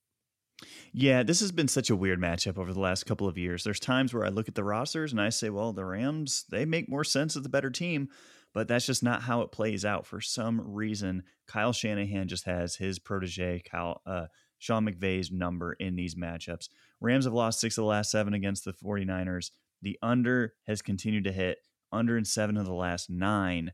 [0.91, 3.63] Yeah, this has been such a weird matchup over the last couple of years.
[3.63, 6.65] There's times where I look at the rosters and I say, well, the Rams, they
[6.65, 8.09] make more sense as the better team,
[8.53, 10.05] but that's just not how it plays out.
[10.05, 14.25] For some reason, Kyle Shanahan just has his protege, Kyle, uh,
[14.57, 16.67] Sean McVay's number in these matchups.
[16.99, 19.51] Rams have lost six of the last seven against the 49ers.
[19.81, 21.59] The under has continued to hit
[21.91, 23.71] under in seven of the last nine.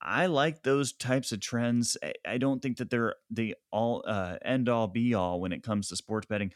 [0.00, 1.96] I like those types of trends.
[2.26, 5.88] I don't think that they're the all uh, end all be all when it comes
[5.88, 6.52] to sports betting,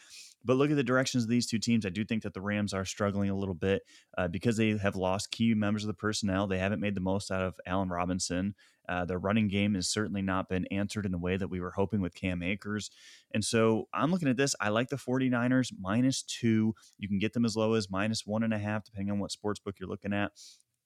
[0.46, 1.84] But look at the directions of these two teams.
[1.84, 3.82] I do think that the Rams are struggling a little bit
[4.16, 6.46] uh, because they have lost key members of the personnel.
[6.46, 8.54] They haven't made the most out of Allen Robinson.
[8.88, 11.72] Uh, their running game has certainly not been answered in the way that we were
[11.72, 12.90] hoping with Cam Akers.
[13.34, 14.54] And so I'm looking at this.
[14.60, 16.74] I like the 49ers minus two.
[16.96, 19.32] You can get them as low as minus one and a half, depending on what
[19.32, 20.30] sports book you're looking at.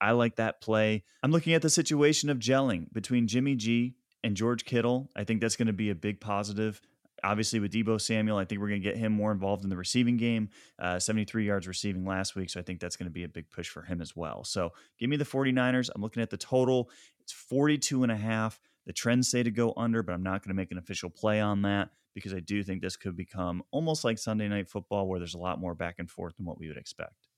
[0.00, 1.04] I like that play.
[1.22, 5.10] I'm looking at the situation of gelling between Jimmy G and George Kittle.
[5.14, 6.80] I think that's going to be a big positive.
[7.24, 9.76] Obviously, with Deebo Samuel, I think we're going to get him more involved in the
[9.76, 10.48] receiving game.
[10.78, 12.50] Uh, 73 yards receiving last week.
[12.50, 14.44] So I think that's going to be a big push for him as well.
[14.44, 15.90] So give me the 49ers.
[15.94, 16.90] I'm looking at the total.
[17.20, 18.60] It's 42 and a half.
[18.86, 21.40] The trends say to go under, but I'm not going to make an official play
[21.40, 25.18] on that because I do think this could become almost like Sunday night football where
[25.18, 27.29] there's a lot more back and forth than what we would expect.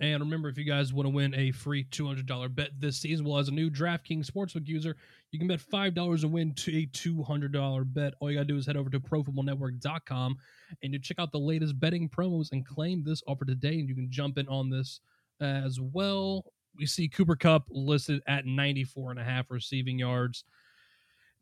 [0.00, 3.38] And remember, if you guys want to win a free $200 bet this season, well,
[3.38, 4.96] as a new DraftKings Sportsbook user,
[5.32, 8.14] you can bet $5 and win to a $200 bet.
[8.20, 10.36] All you got to do is head over to ProFootballNetwork.com
[10.82, 13.80] and you check out the latest betting promos and claim this offer today.
[13.80, 15.00] And you can jump in on this
[15.40, 16.44] as well.
[16.76, 20.44] We see Cooper Kupp listed at 94 and a half receiving yards.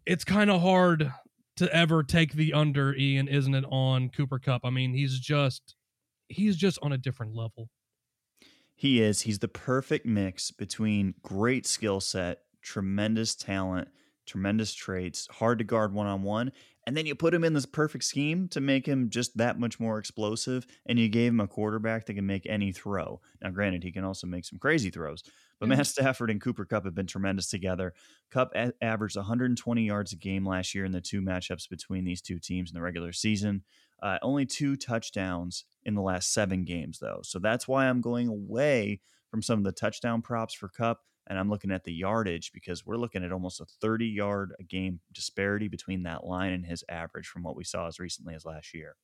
[0.06, 1.12] It's kind of hard
[1.56, 4.62] to ever take the under, Ian, isn't it, on Cooper Kupp?
[4.64, 5.74] I mean, he's just
[6.28, 7.68] he's just on a different level.
[8.76, 9.22] He is.
[9.22, 13.88] He's the perfect mix between great skill set, tremendous talent,
[14.26, 16.52] tremendous traits, hard to guard one on one,
[16.86, 19.80] and then you put him in this perfect scheme to make him just that much
[19.80, 20.66] more explosive.
[20.86, 23.20] And you gave him a quarterback that can make any throw.
[23.42, 25.24] Now, granted, he can also make some crazy throws,
[25.58, 25.78] but mm-hmm.
[25.78, 27.94] Matt Stafford and Cooper Kupp have been tremendous together.
[28.30, 32.20] Kupp a- averaged 120 yards a game last year in the two matchups between these
[32.20, 33.62] two teams in the regular season.
[34.02, 37.20] Uh, only two touchdowns in the last seven games, though.
[37.22, 41.00] So that's why I'm going away from some of the touchdown props for Kupp.
[41.28, 44.62] And I'm looking at the yardage because we're looking at almost a 30 yard a
[44.62, 48.44] game disparity between that line and his average from what we saw as recently as
[48.44, 48.94] last year.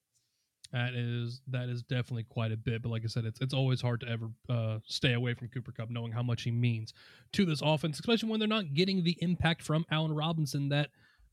[0.72, 3.82] That is that is definitely quite a bit, but like I said, it's it's always
[3.82, 6.94] hard to ever uh, stay away from Cooper Kupp, knowing how much he means
[7.32, 10.88] to this offense, especially when they're not getting the impact from Allen Robinson that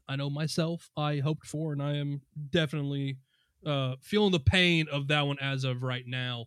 [0.10, 3.19] I know myself I hoped for, and I am definitely
[3.65, 6.45] uh, feeling the pain of that one as of right now.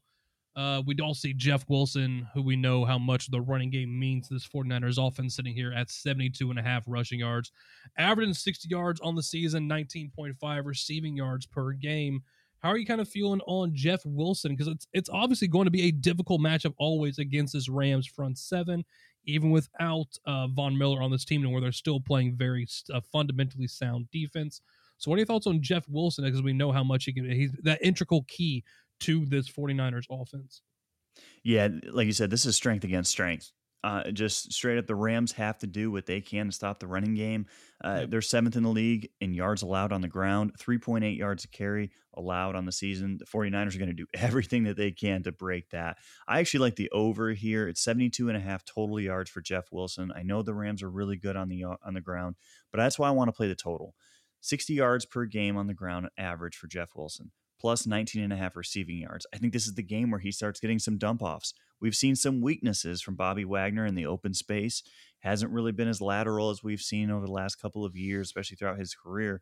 [0.54, 4.28] Uh, we all see Jeff Wilson, who we know how much the running game means
[4.28, 7.50] to this 49ers offense, sitting here at 72 and a half rushing yards,
[7.96, 12.22] averaging 60 yards on the season, 19.5 receiving yards per game.
[12.58, 14.52] How are you kind of feeling on Jeff Wilson?
[14.52, 18.38] Because it's it's obviously going to be a difficult matchup always against this Rams front
[18.38, 18.84] seven,
[19.24, 23.00] even without uh, Von Miller on this team, and where they're still playing very uh,
[23.10, 24.60] fundamentally sound defense.
[24.98, 26.24] So, what are your thoughts on Jeff Wilson?
[26.24, 28.64] Because we know how much he can, he's that integral key
[29.00, 30.62] to this 49ers offense.
[31.42, 33.52] Yeah, like you said, this is strength against strength.
[33.84, 36.86] Uh, just straight up, the Rams have to do what they can to stop the
[36.86, 37.46] running game.
[37.84, 38.10] Uh, yep.
[38.10, 41.90] They're seventh in the league in yards allowed on the ground, 3.8 yards a carry
[42.14, 43.18] allowed on the season.
[43.18, 45.98] The 49ers are going to do everything that they can to break that.
[46.28, 47.66] I actually like the over here.
[47.66, 50.12] It's 72 and a half total yards for Jeff Wilson.
[50.14, 52.36] I know the Rams are really good on the on the ground,
[52.70, 53.96] but that's why I want to play the total.
[54.42, 58.36] 60 yards per game on the ground average for Jeff Wilson, plus 19 and a
[58.36, 59.24] half receiving yards.
[59.32, 61.54] I think this is the game where he starts getting some dump offs.
[61.80, 64.82] We've seen some weaknesses from Bobby Wagner in the open space.
[65.20, 68.56] Hasn't really been as lateral as we've seen over the last couple of years, especially
[68.56, 69.40] throughout his career.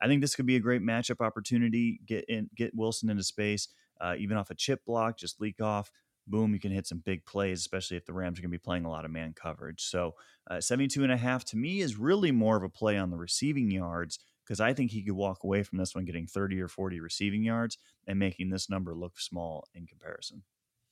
[0.00, 2.00] I think this could be a great matchup opportunity.
[2.06, 3.68] Get in, get Wilson into space,
[4.00, 5.90] uh, even off a chip block, just leak off.
[6.28, 8.62] Boom, you can hit some big plays, especially if the Rams are going to be
[8.62, 9.82] playing a lot of man coverage.
[9.82, 10.14] So,
[10.50, 13.16] uh, 72 and a half to me is really more of a play on the
[13.16, 16.68] receiving yards because I think he could walk away from this one getting 30 or
[16.68, 20.42] 40 receiving yards and making this number look small in comparison.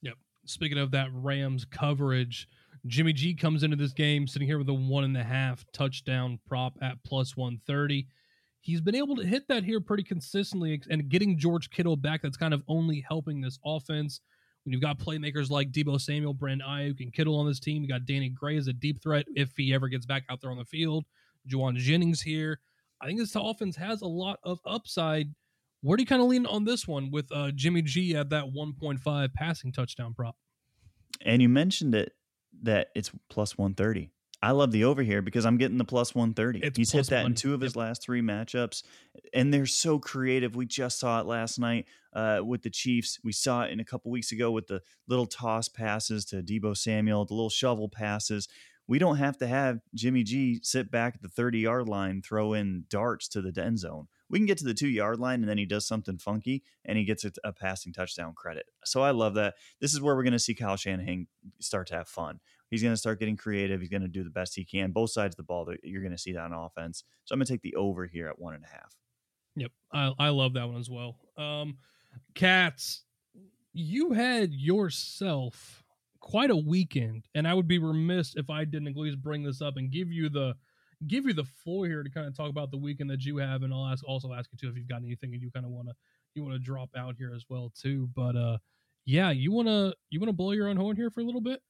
[0.03, 0.15] Yep.
[0.47, 2.49] Speaking of that Rams coverage,
[2.87, 6.39] Jimmy G comes into this game sitting here with a one and a half touchdown
[6.47, 8.07] prop at plus 130.
[8.61, 12.23] He's been able to hit that here pretty consistently and getting George Kittle back.
[12.23, 14.21] That's kind of only helping this offense.
[14.65, 17.89] When you've got playmakers like Deebo Samuel, Brand Aiyuk, and Kittle on this team, you
[17.89, 20.57] got Danny Gray as a deep threat if he ever gets back out there on
[20.57, 21.05] the field.
[21.47, 22.61] Jauan Jennings here.
[23.01, 25.35] I think this offense has a lot of upside.
[25.83, 28.45] Where do you kind of lean on this one with uh, Jimmy G at that
[28.47, 30.37] 1.5 passing touchdown prop?
[31.21, 32.13] And you mentioned it
[32.63, 34.11] that it's plus 130.
[34.45, 36.67] I love the over here because I'm getting the plus 130.
[36.67, 37.33] It's He's hit that one.
[37.33, 37.81] in two of his yep.
[37.81, 38.83] last three matchups,
[39.33, 40.55] and they're so creative.
[40.55, 43.19] We just saw it last night uh, with the Chiefs.
[43.25, 46.77] We saw it in a couple weeks ago with the little toss passes to Deebo
[46.77, 48.49] Samuel, the little shovel passes
[48.87, 52.53] we don't have to have Jimmy G sit back at the 30 yard line, throw
[52.53, 54.09] in darts to the end zone.
[54.29, 56.99] We can get to the two yard line and then he does something funky and
[56.99, 58.67] he gets a, a passing touchdown credit.
[58.85, 59.55] So I love that.
[59.81, 61.27] This is where we're going to see Kyle Shanahan
[61.61, 62.41] start to have fun.
[62.69, 63.81] He's going to start getting creative.
[63.81, 64.91] He's going to do the best he can.
[64.91, 67.05] Both sides of the ball, you're going to see that on offense.
[67.25, 68.97] So I'm going to take the over here at one and a half.
[69.57, 69.71] Yep.
[69.93, 71.17] I, I love that one as well.
[71.37, 71.79] Um,
[72.35, 73.05] Katz,
[73.73, 75.84] you had yourself
[76.25, 79.61] quite a weekend, and I would be remiss if I didn't at least bring this
[79.61, 80.55] up and give you the
[81.07, 83.63] give you the floor here to kind of talk about the weekend that you have,
[83.63, 85.73] and I'll ask also ask you too if you've got anything and you kind of
[85.73, 85.95] want to
[86.35, 88.09] you want to drop out here as well too.
[88.17, 88.57] But uh,
[89.05, 91.61] yeah, you wanna you wanna blow your own horn here for a little bit.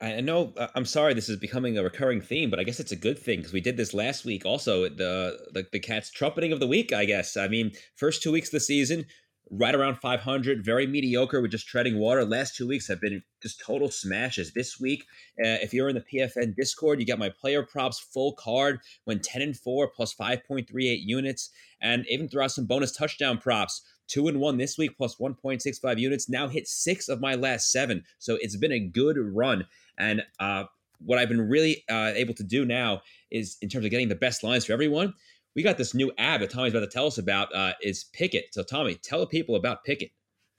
[0.00, 0.52] I know.
[0.56, 3.18] Uh, I'm sorry, this is becoming a recurring theme, but I guess it's a good
[3.18, 4.44] thing because we did this last week.
[4.44, 6.92] Also, the, the the Katz trumpeting of the week.
[6.92, 7.36] I guess.
[7.36, 9.06] I mean, first two weeks of the season,
[9.50, 11.40] right around 500, very mediocre.
[11.40, 12.24] We're just treading water.
[12.24, 14.52] Last two weeks have been just total smashes.
[14.52, 15.04] This week,
[15.38, 18.80] uh, if you're in the PFN Discord, you get my player props full card.
[19.04, 23.82] When 10 and 4 plus 5.38 units, and even throw out some bonus touchdown props.
[24.08, 26.28] Two and one this week plus 1.65 units.
[26.28, 28.04] Now hit six of my last seven.
[28.18, 29.66] So it's been a good run.
[29.98, 30.64] And uh,
[31.04, 34.14] what I've been really uh, able to do now is in terms of getting the
[34.14, 35.14] best lines for everyone
[35.58, 38.44] we got this new ad that Tommy's about to tell us about uh, is Pikkit.
[38.52, 40.12] So Tommy, tell the people about Pikkit.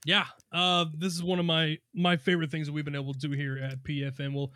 [0.05, 3.19] Yeah, uh, this is one of my my favorite things that we've been able to
[3.19, 4.33] do here at PFN.
[4.33, 4.51] Well,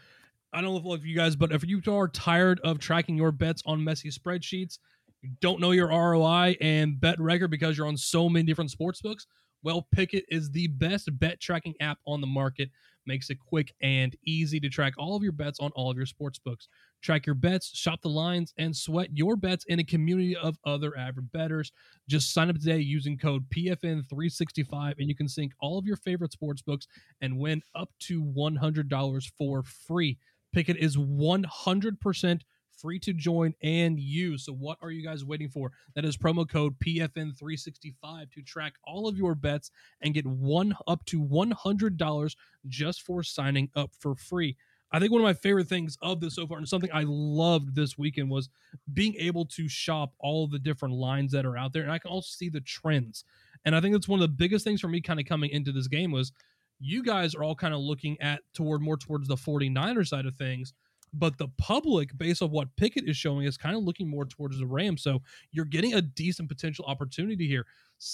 [0.51, 3.63] I don't know if you guys, but if you are tired of tracking your bets
[3.65, 4.79] on messy spreadsheets,
[5.21, 9.01] you don't know your ROI and bet record because you're on so many different sports
[9.01, 9.25] books,
[9.63, 12.69] well, Pikkit is the best bet tracking app on the market
[13.05, 16.05] makes it quick and easy to track all of your bets on all of your
[16.05, 16.67] sports books.
[17.03, 20.97] Track your bets, shop the lines, and sweat your bets in a community of other
[20.97, 21.73] avid bettors.
[22.07, 26.31] Just sign up today using code PFN365 and you can sync all of your favorite
[26.31, 26.87] sports books
[27.19, 30.17] and win up to $100 for free.
[30.55, 34.45] Pikkit is 100% free to join and use.
[34.45, 35.71] So what are you guys waiting for?
[35.95, 41.03] That is promo code PFN365 to track all of your bets and get one up
[41.05, 42.35] to $100
[42.67, 44.55] just for signing up for free.
[44.93, 47.75] I think one of my favorite things of this so far, and something I loved
[47.75, 48.49] this weekend, was
[48.93, 52.11] being able to shop all the different lines that are out there, and I can
[52.11, 53.25] also see the trends.
[53.65, 55.71] And I think that's one of the biggest things for me, kind of coming into
[55.71, 56.31] this game, was
[56.79, 60.35] you guys are all kind of looking at toward more towards the 49er side of
[60.35, 60.73] things
[61.13, 64.57] but the public, based on what Pikkit is showing, is kind of looking more towards
[64.57, 65.03] the Rams.
[65.03, 67.65] So you're getting a decent potential opportunity here.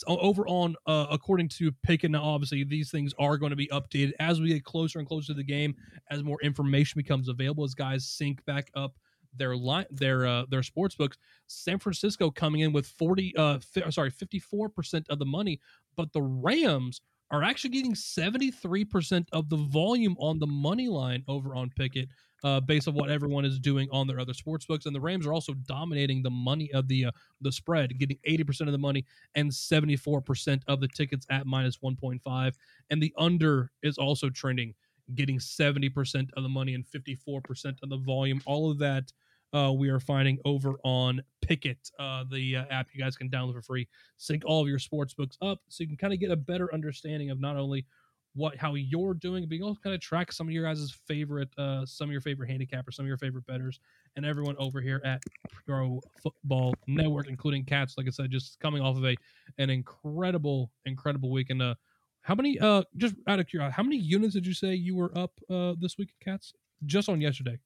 [0.08, 4.12] Over on, uh, according to Pikkit, now obviously these things are going to be updated.
[4.19, 5.75] As we get closer and closer to the game,
[6.12, 8.93] as more information becomes available, as guys sync back up
[9.38, 13.88] their line their uh their sports books san francisco coming in with 40 uh fi-
[13.91, 15.60] sorry 54% of the money
[15.95, 16.99] but the rams
[17.32, 22.08] are actually getting 73% of the volume on the money line over on Pikkit
[22.43, 24.86] uh, based on what everyone is doing on their other sports books.
[24.86, 28.62] And the Rams are also dominating the money of the uh, the spread, getting 80%
[28.62, 32.54] of the money and 74% of the tickets at minus 1.5.
[32.89, 34.73] And the under is also trending,
[35.15, 38.41] getting 70% of the money and 54% of the volume.
[38.45, 39.12] All of that
[39.54, 43.54] uh, we are finding over on Pikkit, uh, the uh, app you guys can download
[43.54, 43.88] for free.
[44.17, 46.73] Sync all of your sports books up so you can kind of get a better
[46.73, 47.86] understanding of not only
[48.35, 51.49] what how you're doing, but you also kind of track some of your guys' favorite,
[51.57, 53.79] uh, some of your favorite handicappers, some of your favorite betters,
[54.15, 55.21] and everyone over here at
[55.65, 57.95] Pro Football Network, including Katz.
[57.97, 59.15] Like I said, just coming off of a
[59.57, 61.49] an incredible, incredible week.
[61.49, 61.75] And uh,
[62.21, 62.59] how many?
[62.59, 65.73] Uh, just out of curiosity, how many units did you say you were up uh
[65.79, 66.53] this week, Katz?
[66.85, 67.57] Just on yesterday.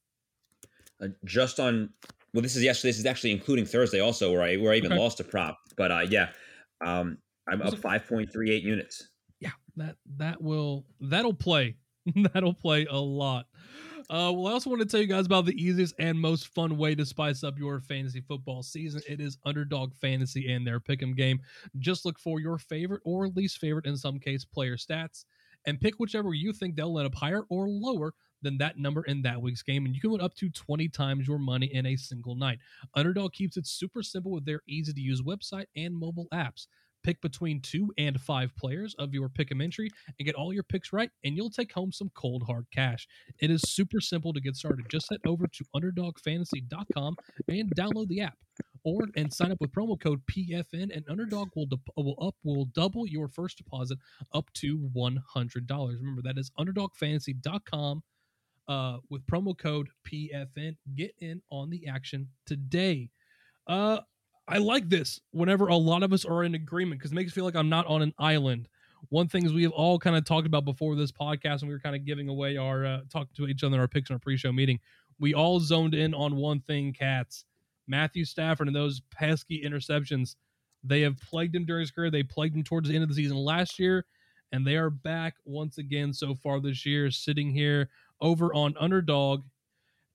[1.02, 1.90] Uh, just on
[2.34, 2.90] well, this is yesterday.
[2.90, 5.02] This is actually including Thursday also, where I where I even okay.
[5.02, 5.58] lost a prop.
[5.76, 6.30] But uh, yeah,
[6.86, 7.18] um,
[7.50, 9.13] I'm up five point three eight units yeah,
[9.76, 11.76] that that will that'll play.
[12.34, 13.46] that'll play a lot.
[14.10, 16.78] Uh, well, I also want to tell you guys about the easiest and most fun
[16.78, 19.02] way to spice up your fantasy football season.
[19.08, 21.40] It is Underdog Fantasy and their pick'em game.
[21.80, 25.24] Just look for your favorite or least favorite, in some case, player stats,
[25.66, 29.22] and pick whichever you think they'll let up higher or lower than that number in
[29.22, 31.96] that week's game, and you can win up to 20 times your money in a
[31.96, 32.60] single night.
[32.94, 36.68] Underdog keeps it super simple with their easy to use website and mobile apps.
[37.04, 39.90] Pick between two and five players of your pick entry
[40.20, 43.08] and get all your picks right, and you'll take home some cold hard cash.
[43.40, 44.86] It is super simple to get started.
[44.90, 47.16] Just head over to underdogfantasy.com
[47.48, 48.38] and download the app.
[48.86, 52.66] Or and sign up with promo code PFN, and Underdog will de- will up will
[52.66, 53.98] double your first deposit
[54.34, 56.00] up to one hundred dollars.
[56.02, 58.04] Remember that is underdogfantasy.com
[58.68, 60.76] uh, with promo code PFN.
[60.96, 63.10] Get in on the action today.
[63.68, 64.00] Uh,
[64.48, 67.36] I like this whenever a lot of us are in agreement because it makes me
[67.36, 68.68] feel like I'm not on an island.
[69.10, 71.80] One things we have all kind of talked about before this podcast, and we were
[71.80, 74.20] kind of giving away our uh, talking to each other in our picks in our
[74.20, 74.80] pre-show meeting.
[75.20, 77.46] We all zoned in on one thing, Katz.
[77.88, 80.36] Matthew Stafford and those pesky interceptions.
[80.84, 82.10] They have plagued him during his career.
[82.10, 84.06] They plagued him towards the end of the season last year,
[84.52, 87.90] and they are back once again so far this year, sitting here
[88.22, 89.44] over on underdog.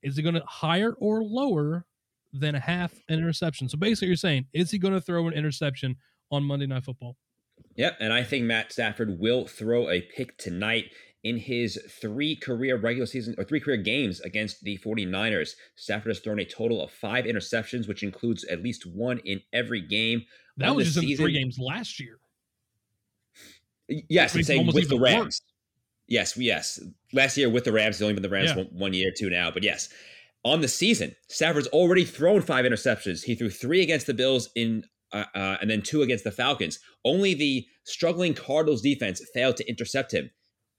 [0.02, 1.86] Is it going to higher or lower
[2.32, 3.68] than a half an interception.
[3.68, 5.96] So basically, you're saying, is he going to throw an interception
[6.30, 7.16] on Monday Night Football?
[7.76, 10.86] Yep, and I think Matt Stafford will throw a pick tonight
[11.24, 15.50] in his three career regular season or three career games against the 49ers.
[15.76, 19.80] Stafford has thrown a total of five interceptions, which includes at least one in every
[19.80, 20.22] game.
[20.56, 21.10] That was just season.
[21.10, 22.18] in three games last year.
[23.88, 25.24] Yes, I'm saying with the Rams.
[25.24, 25.42] Worse.
[26.08, 26.80] Yes, yes.
[27.12, 28.56] Last year with the Rams, he's only been the Rams yeah.
[28.56, 29.50] one, one year, two now.
[29.50, 29.88] But yes,
[30.44, 33.22] on the season, Stafford's already thrown five interceptions.
[33.22, 36.78] He threw three against the Bills in uh, uh, and then two against the Falcons.
[37.04, 40.30] Only the struggling Cardinals defense failed to intercept him.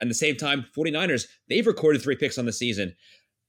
[0.01, 2.95] At the same time, 49ers, they've recorded three picks on the season.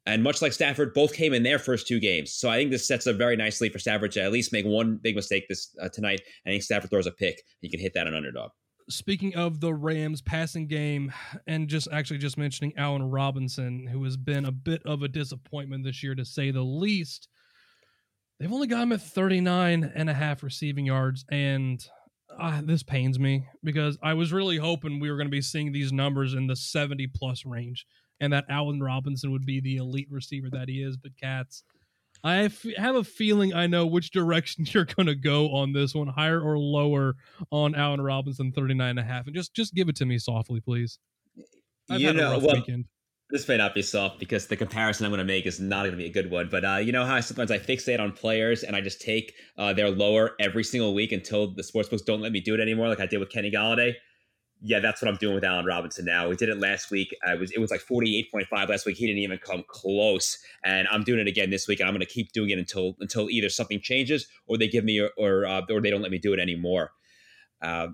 [0.06, 2.32] And much like Stafford, both came in their first two games.
[2.32, 4.98] So I think this sets up very nicely for Stafford to at least make one
[5.00, 6.22] big mistake this uh, tonight.
[6.46, 7.42] I think Stafford throws a pick.
[7.60, 8.50] He can hit that on underdog.
[8.90, 11.12] Speaking of the Rams passing game,
[11.46, 15.84] and just actually just mentioning Allen Robinson, who has been a bit of a disappointment
[15.84, 17.28] this year to say the least.
[18.38, 21.24] They've only got him at 39 and a half receiving yards.
[21.30, 21.84] And
[22.36, 25.70] uh, this pains me because I was really hoping we were going to be seeing
[25.70, 27.86] these numbers in the 70 plus range
[28.20, 30.96] and that Allen Robinson would be the elite receiver that he is.
[30.96, 31.62] But Katz,
[32.22, 35.94] I f- have a feeling I know which direction you're going to go on this
[35.94, 37.16] one, higher or lower
[37.50, 39.26] on Allen Robinson 39 and a half.
[39.26, 40.98] And just, just give it to me softly, please.
[41.88, 42.84] I've you know, well, weekend
[43.30, 45.92] this may not be soft because the comparison I'm going to make is not going
[45.92, 46.48] to be a good one.
[46.50, 49.72] But uh, you know how sometimes I fixate on players and I just take uh,
[49.72, 53.00] their lower every single week until the sportsbooks don't let me do it anymore, like
[53.00, 53.94] I did with Kenny Golladay.
[54.62, 56.28] Yeah, that's what I'm doing with Allen Robinson now.
[56.28, 57.16] We did it last week.
[57.26, 58.98] I was it was like 48.5 last week.
[58.98, 61.80] He didn't even come close, and I'm doing it again this week.
[61.80, 64.84] And I'm going to keep doing it until until either something changes or they give
[64.84, 66.92] me or or, uh, or they don't let me do it anymore.
[67.62, 67.88] Uh,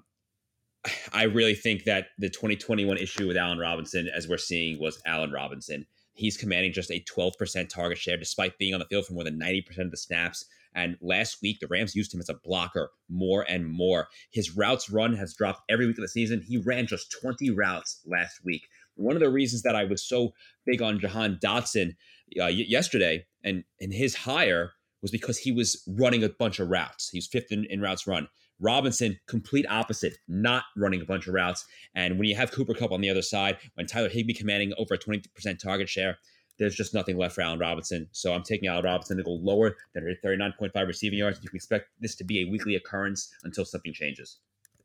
[1.13, 5.33] I really think that the 2021 issue with Allen Robinson, as we're seeing, was Allen
[5.33, 5.87] Robinson.
[6.13, 9.39] He's commanding just a 12% target share despite being on the field for more than
[9.39, 10.47] 90% of the snaps.
[10.77, 14.09] And last week, the Rams used him as a blocker more and more.
[14.31, 16.43] His routes run has dropped every week of the season.
[16.47, 18.69] He ran just 20 routes last week.
[18.95, 20.35] One of the reasons that I was so
[20.67, 21.97] big on Jahan Dotson
[22.41, 24.73] uh, yesterday and, and his hire
[25.03, 27.09] was because he was running a bunch of routes.
[27.09, 28.29] He was fifth in, in routes run.
[28.59, 31.65] Robinson, complete opposite, not running a bunch of routes.
[31.95, 34.95] And when you have Cooper Kupp on the other side, when Tyler Higbee commanding over
[34.95, 36.19] a 20% target share,
[36.59, 38.09] there's just nothing left for Allen Robinson.
[38.13, 41.39] So I'm taking Allen Robinson to go lower than 39.5 receiving yards.
[41.43, 44.39] You can expect this to be a weekly occurrence until something changes.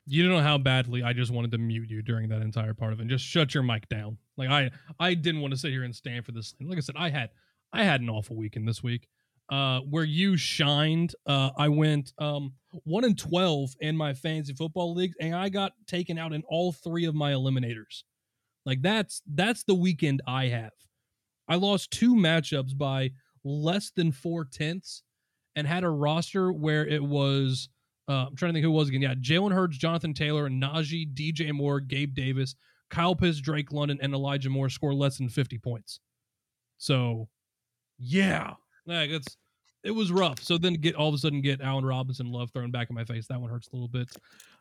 [0.08, 2.92] You don't know how badly I just wanted to mute you during that entire part
[2.92, 3.08] of it.
[3.08, 4.18] Just shut your mic down.
[4.36, 6.56] Like I, I didn't want to sit here and stand for this.
[6.60, 7.30] Like I said, I had,
[7.72, 9.08] I had an awful weekend this week
[9.52, 11.14] uh, where you shined.
[11.26, 12.54] Uh, I went um,
[12.84, 16.72] one and twelve in my fantasy football league, and I got taken out in all
[16.72, 18.04] three of my eliminators.
[18.66, 20.72] Like that's that's the weekend I have.
[21.52, 23.12] I lost two matchups by
[23.44, 25.04] less than four tenths,
[25.58, 27.68] and had a roster where it was.
[28.08, 29.02] Uh, I'm trying to think who was again.
[29.02, 32.56] Yeah, Jalen Hurts, Jonathan Taylor, Najee, DJ Moore, Gabe Davis,
[32.90, 36.00] Kyle Pitts, Drake London, and Elijah Moore score less than 50 points.
[36.78, 37.28] So,
[38.00, 38.54] yeah,
[38.86, 39.36] like it's
[39.84, 40.42] it was rough.
[40.42, 43.04] So then get all of a sudden get Allen Robinson love thrown back in my
[43.04, 43.28] face.
[43.28, 44.08] That one hurts a little bit.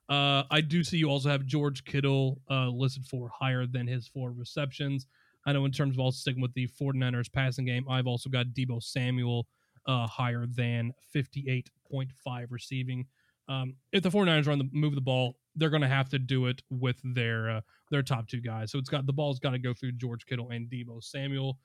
[0.09, 4.09] Uh, I do see you also have George Kittle uh, listed for higher than his
[4.09, 5.07] four receptions.
[5.47, 8.47] I know in terms of also sticking with the 49ers passing game, I've also got
[8.49, 9.47] Deebo Samuel
[9.87, 13.07] uh, higher than 58.5 receiving.
[13.49, 16.47] Um, if the 49ers run the move the ball, they're going to have to do
[16.47, 17.61] it with their uh,
[17.91, 18.71] their top two guys.
[18.71, 21.59] So it's got the ball's got to go through George Kittle and Deebo Samuel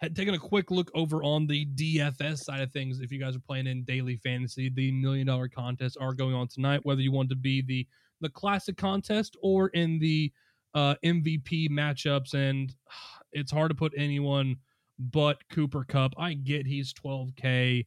[0.00, 3.00] had taken a quick look over on the DFS side of things.
[3.00, 6.48] If you guys are playing in daily fantasy, the million dollar contests are going on
[6.48, 6.80] tonight.
[6.84, 7.86] Whether you want to be the
[8.20, 10.32] the classic contest or in the
[10.74, 12.74] uh, MVP matchups, and
[13.32, 14.56] it's hard to put anyone
[14.98, 16.12] but Cooper Kupp.
[16.18, 17.86] I get he's 12k.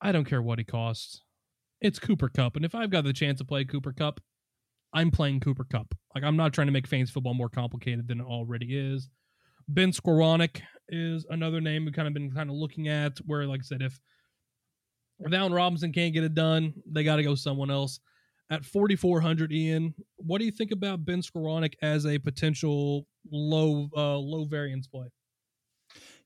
[0.00, 1.22] I don't care what he costs.
[1.80, 2.56] It's Cooper Kupp.
[2.56, 4.20] and if I've got the chance to play Cooper Kupp,
[4.92, 5.94] I'm playing Cooper Kupp.
[6.14, 9.08] Like I'm not trying to make fantasy football more complicated than it already is.
[9.68, 13.60] Ben Skowronek is another name we've kind of been kind of looking at where, like
[13.60, 14.00] I said, if
[15.20, 18.00] if Allen Robinson can't get it done, they got to go someone else.
[18.48, 24.16] At 4,400, Ian, what do you think about Ben Skowronek as a potential low uh,
[24.16, 25.08] low variance play?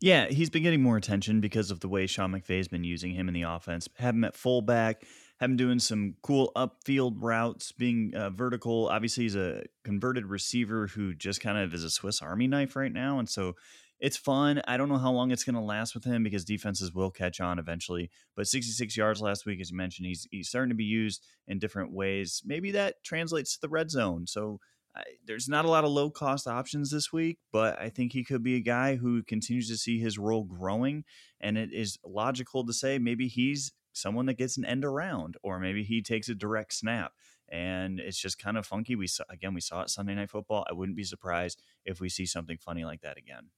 [0.00, 3.28] Yeah, he's been getting more attention because of the way Sean McVay's been using him
[3.28, 3.88] in the offense.
[3.96, 5.02] Have him at fullback,
[5.40, 8.88] have him doing some cool upfield routes, being uh, vertical.
[8.88, 12.92] Obviously, he's a converted receiver who just kind of is a Swiss Army knife right
[12.92, 13.56] now, and so
[14.00, 14.62] it's fun.
[14.66, 17.40] I don't know how long it's going to last with him because defenses will catch
[17.40, 18.10] on eventually.
[18.34, 21.58] But 66 yards last week, as you mentioned, he's he's starting to be used in
[21.58, 22.42] different ways.
[22.44, 24.26] Maybe that translates to the red zone.
[24.26, 24.58] So
[24.96, 28.24] I, there's not a lot of low cost options this week, but I think he
[28.24, 31.04] could be a guy who continues to see his role growing.
[31.40, 35.58] And it is logical to say maybe he's someone that gets an end around, or
[35.58, 37.12] maybe he takes a direct snap
[37.50, 38.94] and it's just kind of funky.
[38.94, 40.64] We saw again, we saw it Sunday Night Football.
[40.70, 43.50] I wouldn't be surprised if we see something funny like that again.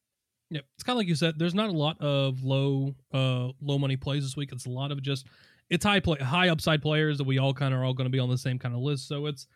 [0.52, 1.38] Yep, it's kind of like you said.
[1.38, 4.50] There's not a lot of low, uh, low money plays this week.
[4.52, 5.26] It's a lot of just
[5.70, 8.10] it's high play, high upside players that we all kind of are all going to
[8.10, 9.08] be on the same kind of list.
[9.08, 9.46] So it's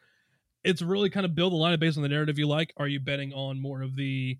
[0.65, 2.73] it's really kind of build a lineup based on the narrative you like.
[2.79, 4.39] Are you betting on more of the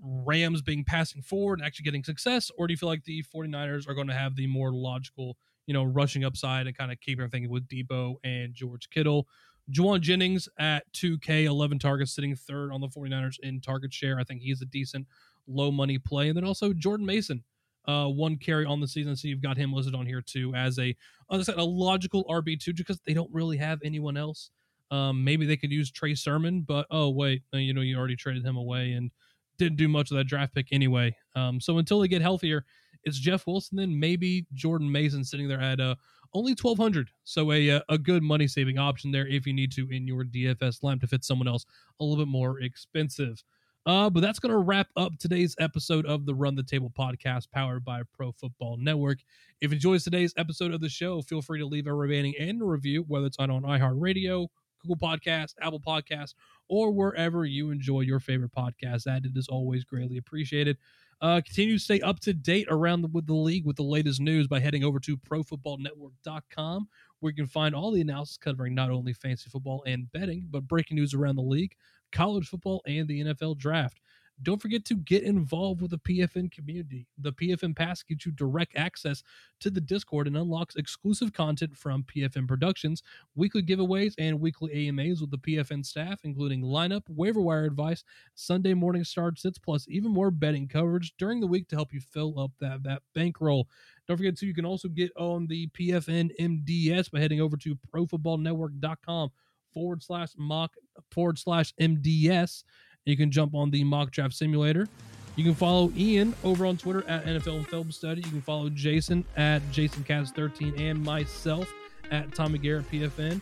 [0.00, 3.88] Rams being passing forward and actually getting success, or do you feel like the 49ers
[3.88, 7.18] are going to have the more logical, you know, rushing upside and kind of keep
[7.18, 9.26] everything with Deebo and George Kittle?
[9.70, 14.18] Jauan Jennings at 2K, 11 targets, sitting third on the 49ers in target share.
[14.18, 15.06] I think he's a decent
[15.46, 16.28] low money play.
[16.28, 17.42] And then also Jordan Mason,
[17.86, 19.16] uh, one carry on the season.
[19.16, 20.96] So you've got him listed on here too as a,
[21.30, 24.50] as I said, a logical RB2 because they don't really have anyone else.
[24.90, 28.16] Um, maybe they could use Trey Sermon, but oh, wait, uh, you know, you already
[28.16, 29.10] traded him away and
[29.56, 31.16] didn't do much of that draft pick anyway.
[31.34, 32.64] Um, so until they get healthier,
[33.04, 35.94] it's Jeff Wilson, then maybe Jordan Mason sitting there at uh,
[36.34, 39.86] only 1200 so a, uh, a good money saving option there if you need to
[39.90, 41.66] in your dfs lamp to fit someone else
[42.00, 43.42] a little bit more expensive
[43.86, 47.50] uh, but that's going to wrap up today's episode of the Run the Table podcast
[47.50, 49.18] powered by Pro Football Network.
[49.60, 52.62] If you enjoyed today's episode of the show, feel free to leave a remaining and
[52.62, 54.46] a review, whether it's on, on iHeartRadio,
[54.80, 56.34] Google Podcast, Apple Podcast,
[56.68, 59.04] or wherever you enjoy your favorite podcast.
[59.04, 60.78] That it is always greatly appreciated.
[61.20, 64.20] Uh, continue to stay up to date around the, with the league with the latest
[64.20, 66.88] news by heading over to profootballnetwork.com,
[67.20, 70.66] where you can find all the analysis covering not only fantasy football and betting, but
[70.66, 71.76] breaking news around the league,
[72.12, 74.00] college football, and the NFL draft.
[74.42, 77.06] Don't forget to get involved with the PFN community.
[77.18, 79.22] The PFN Pass gives you direct access
[79.60, 83.02] to the Discord and unlocks exclusive content from PFN Productions,
[83.36, 88.02] weekly giveaways, and weekly AMAs with the PFN staff, including lineup, waiver wire advice,
[88.34, 92.00] Sunday morning start sits, plus even more betting coverage during the week to help you
[92.00, 93.68] fill up that, that bankroll.
[94.08, 97.76] Don't forget too, you can also get on the PFN MDS by heading over to
[97.94, 99.30] profootballnetwork.com
[99.72, 100.72] forward slash mock
[101.10, 102.64] forward slash MDS
[103.04, 104.86] you can jump on the mock draft simulator.
[105.34, 108.20] You can follow Ian over on Twitter at NFL Film Study.
[108.22, 111.72] You can follow Jason at JasonKatz13 and myself
[112.10, 113.40] at Tommy Garrett PFN.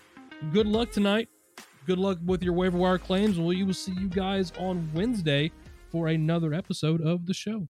[0.53, 1.29] Good luck tonight.
[1.87, 3.39] Good luck with your waiver wire claims.
[3.39, 5.51] We will see you guys on Wednesday
[5.91, 7.67] for another episode of the show.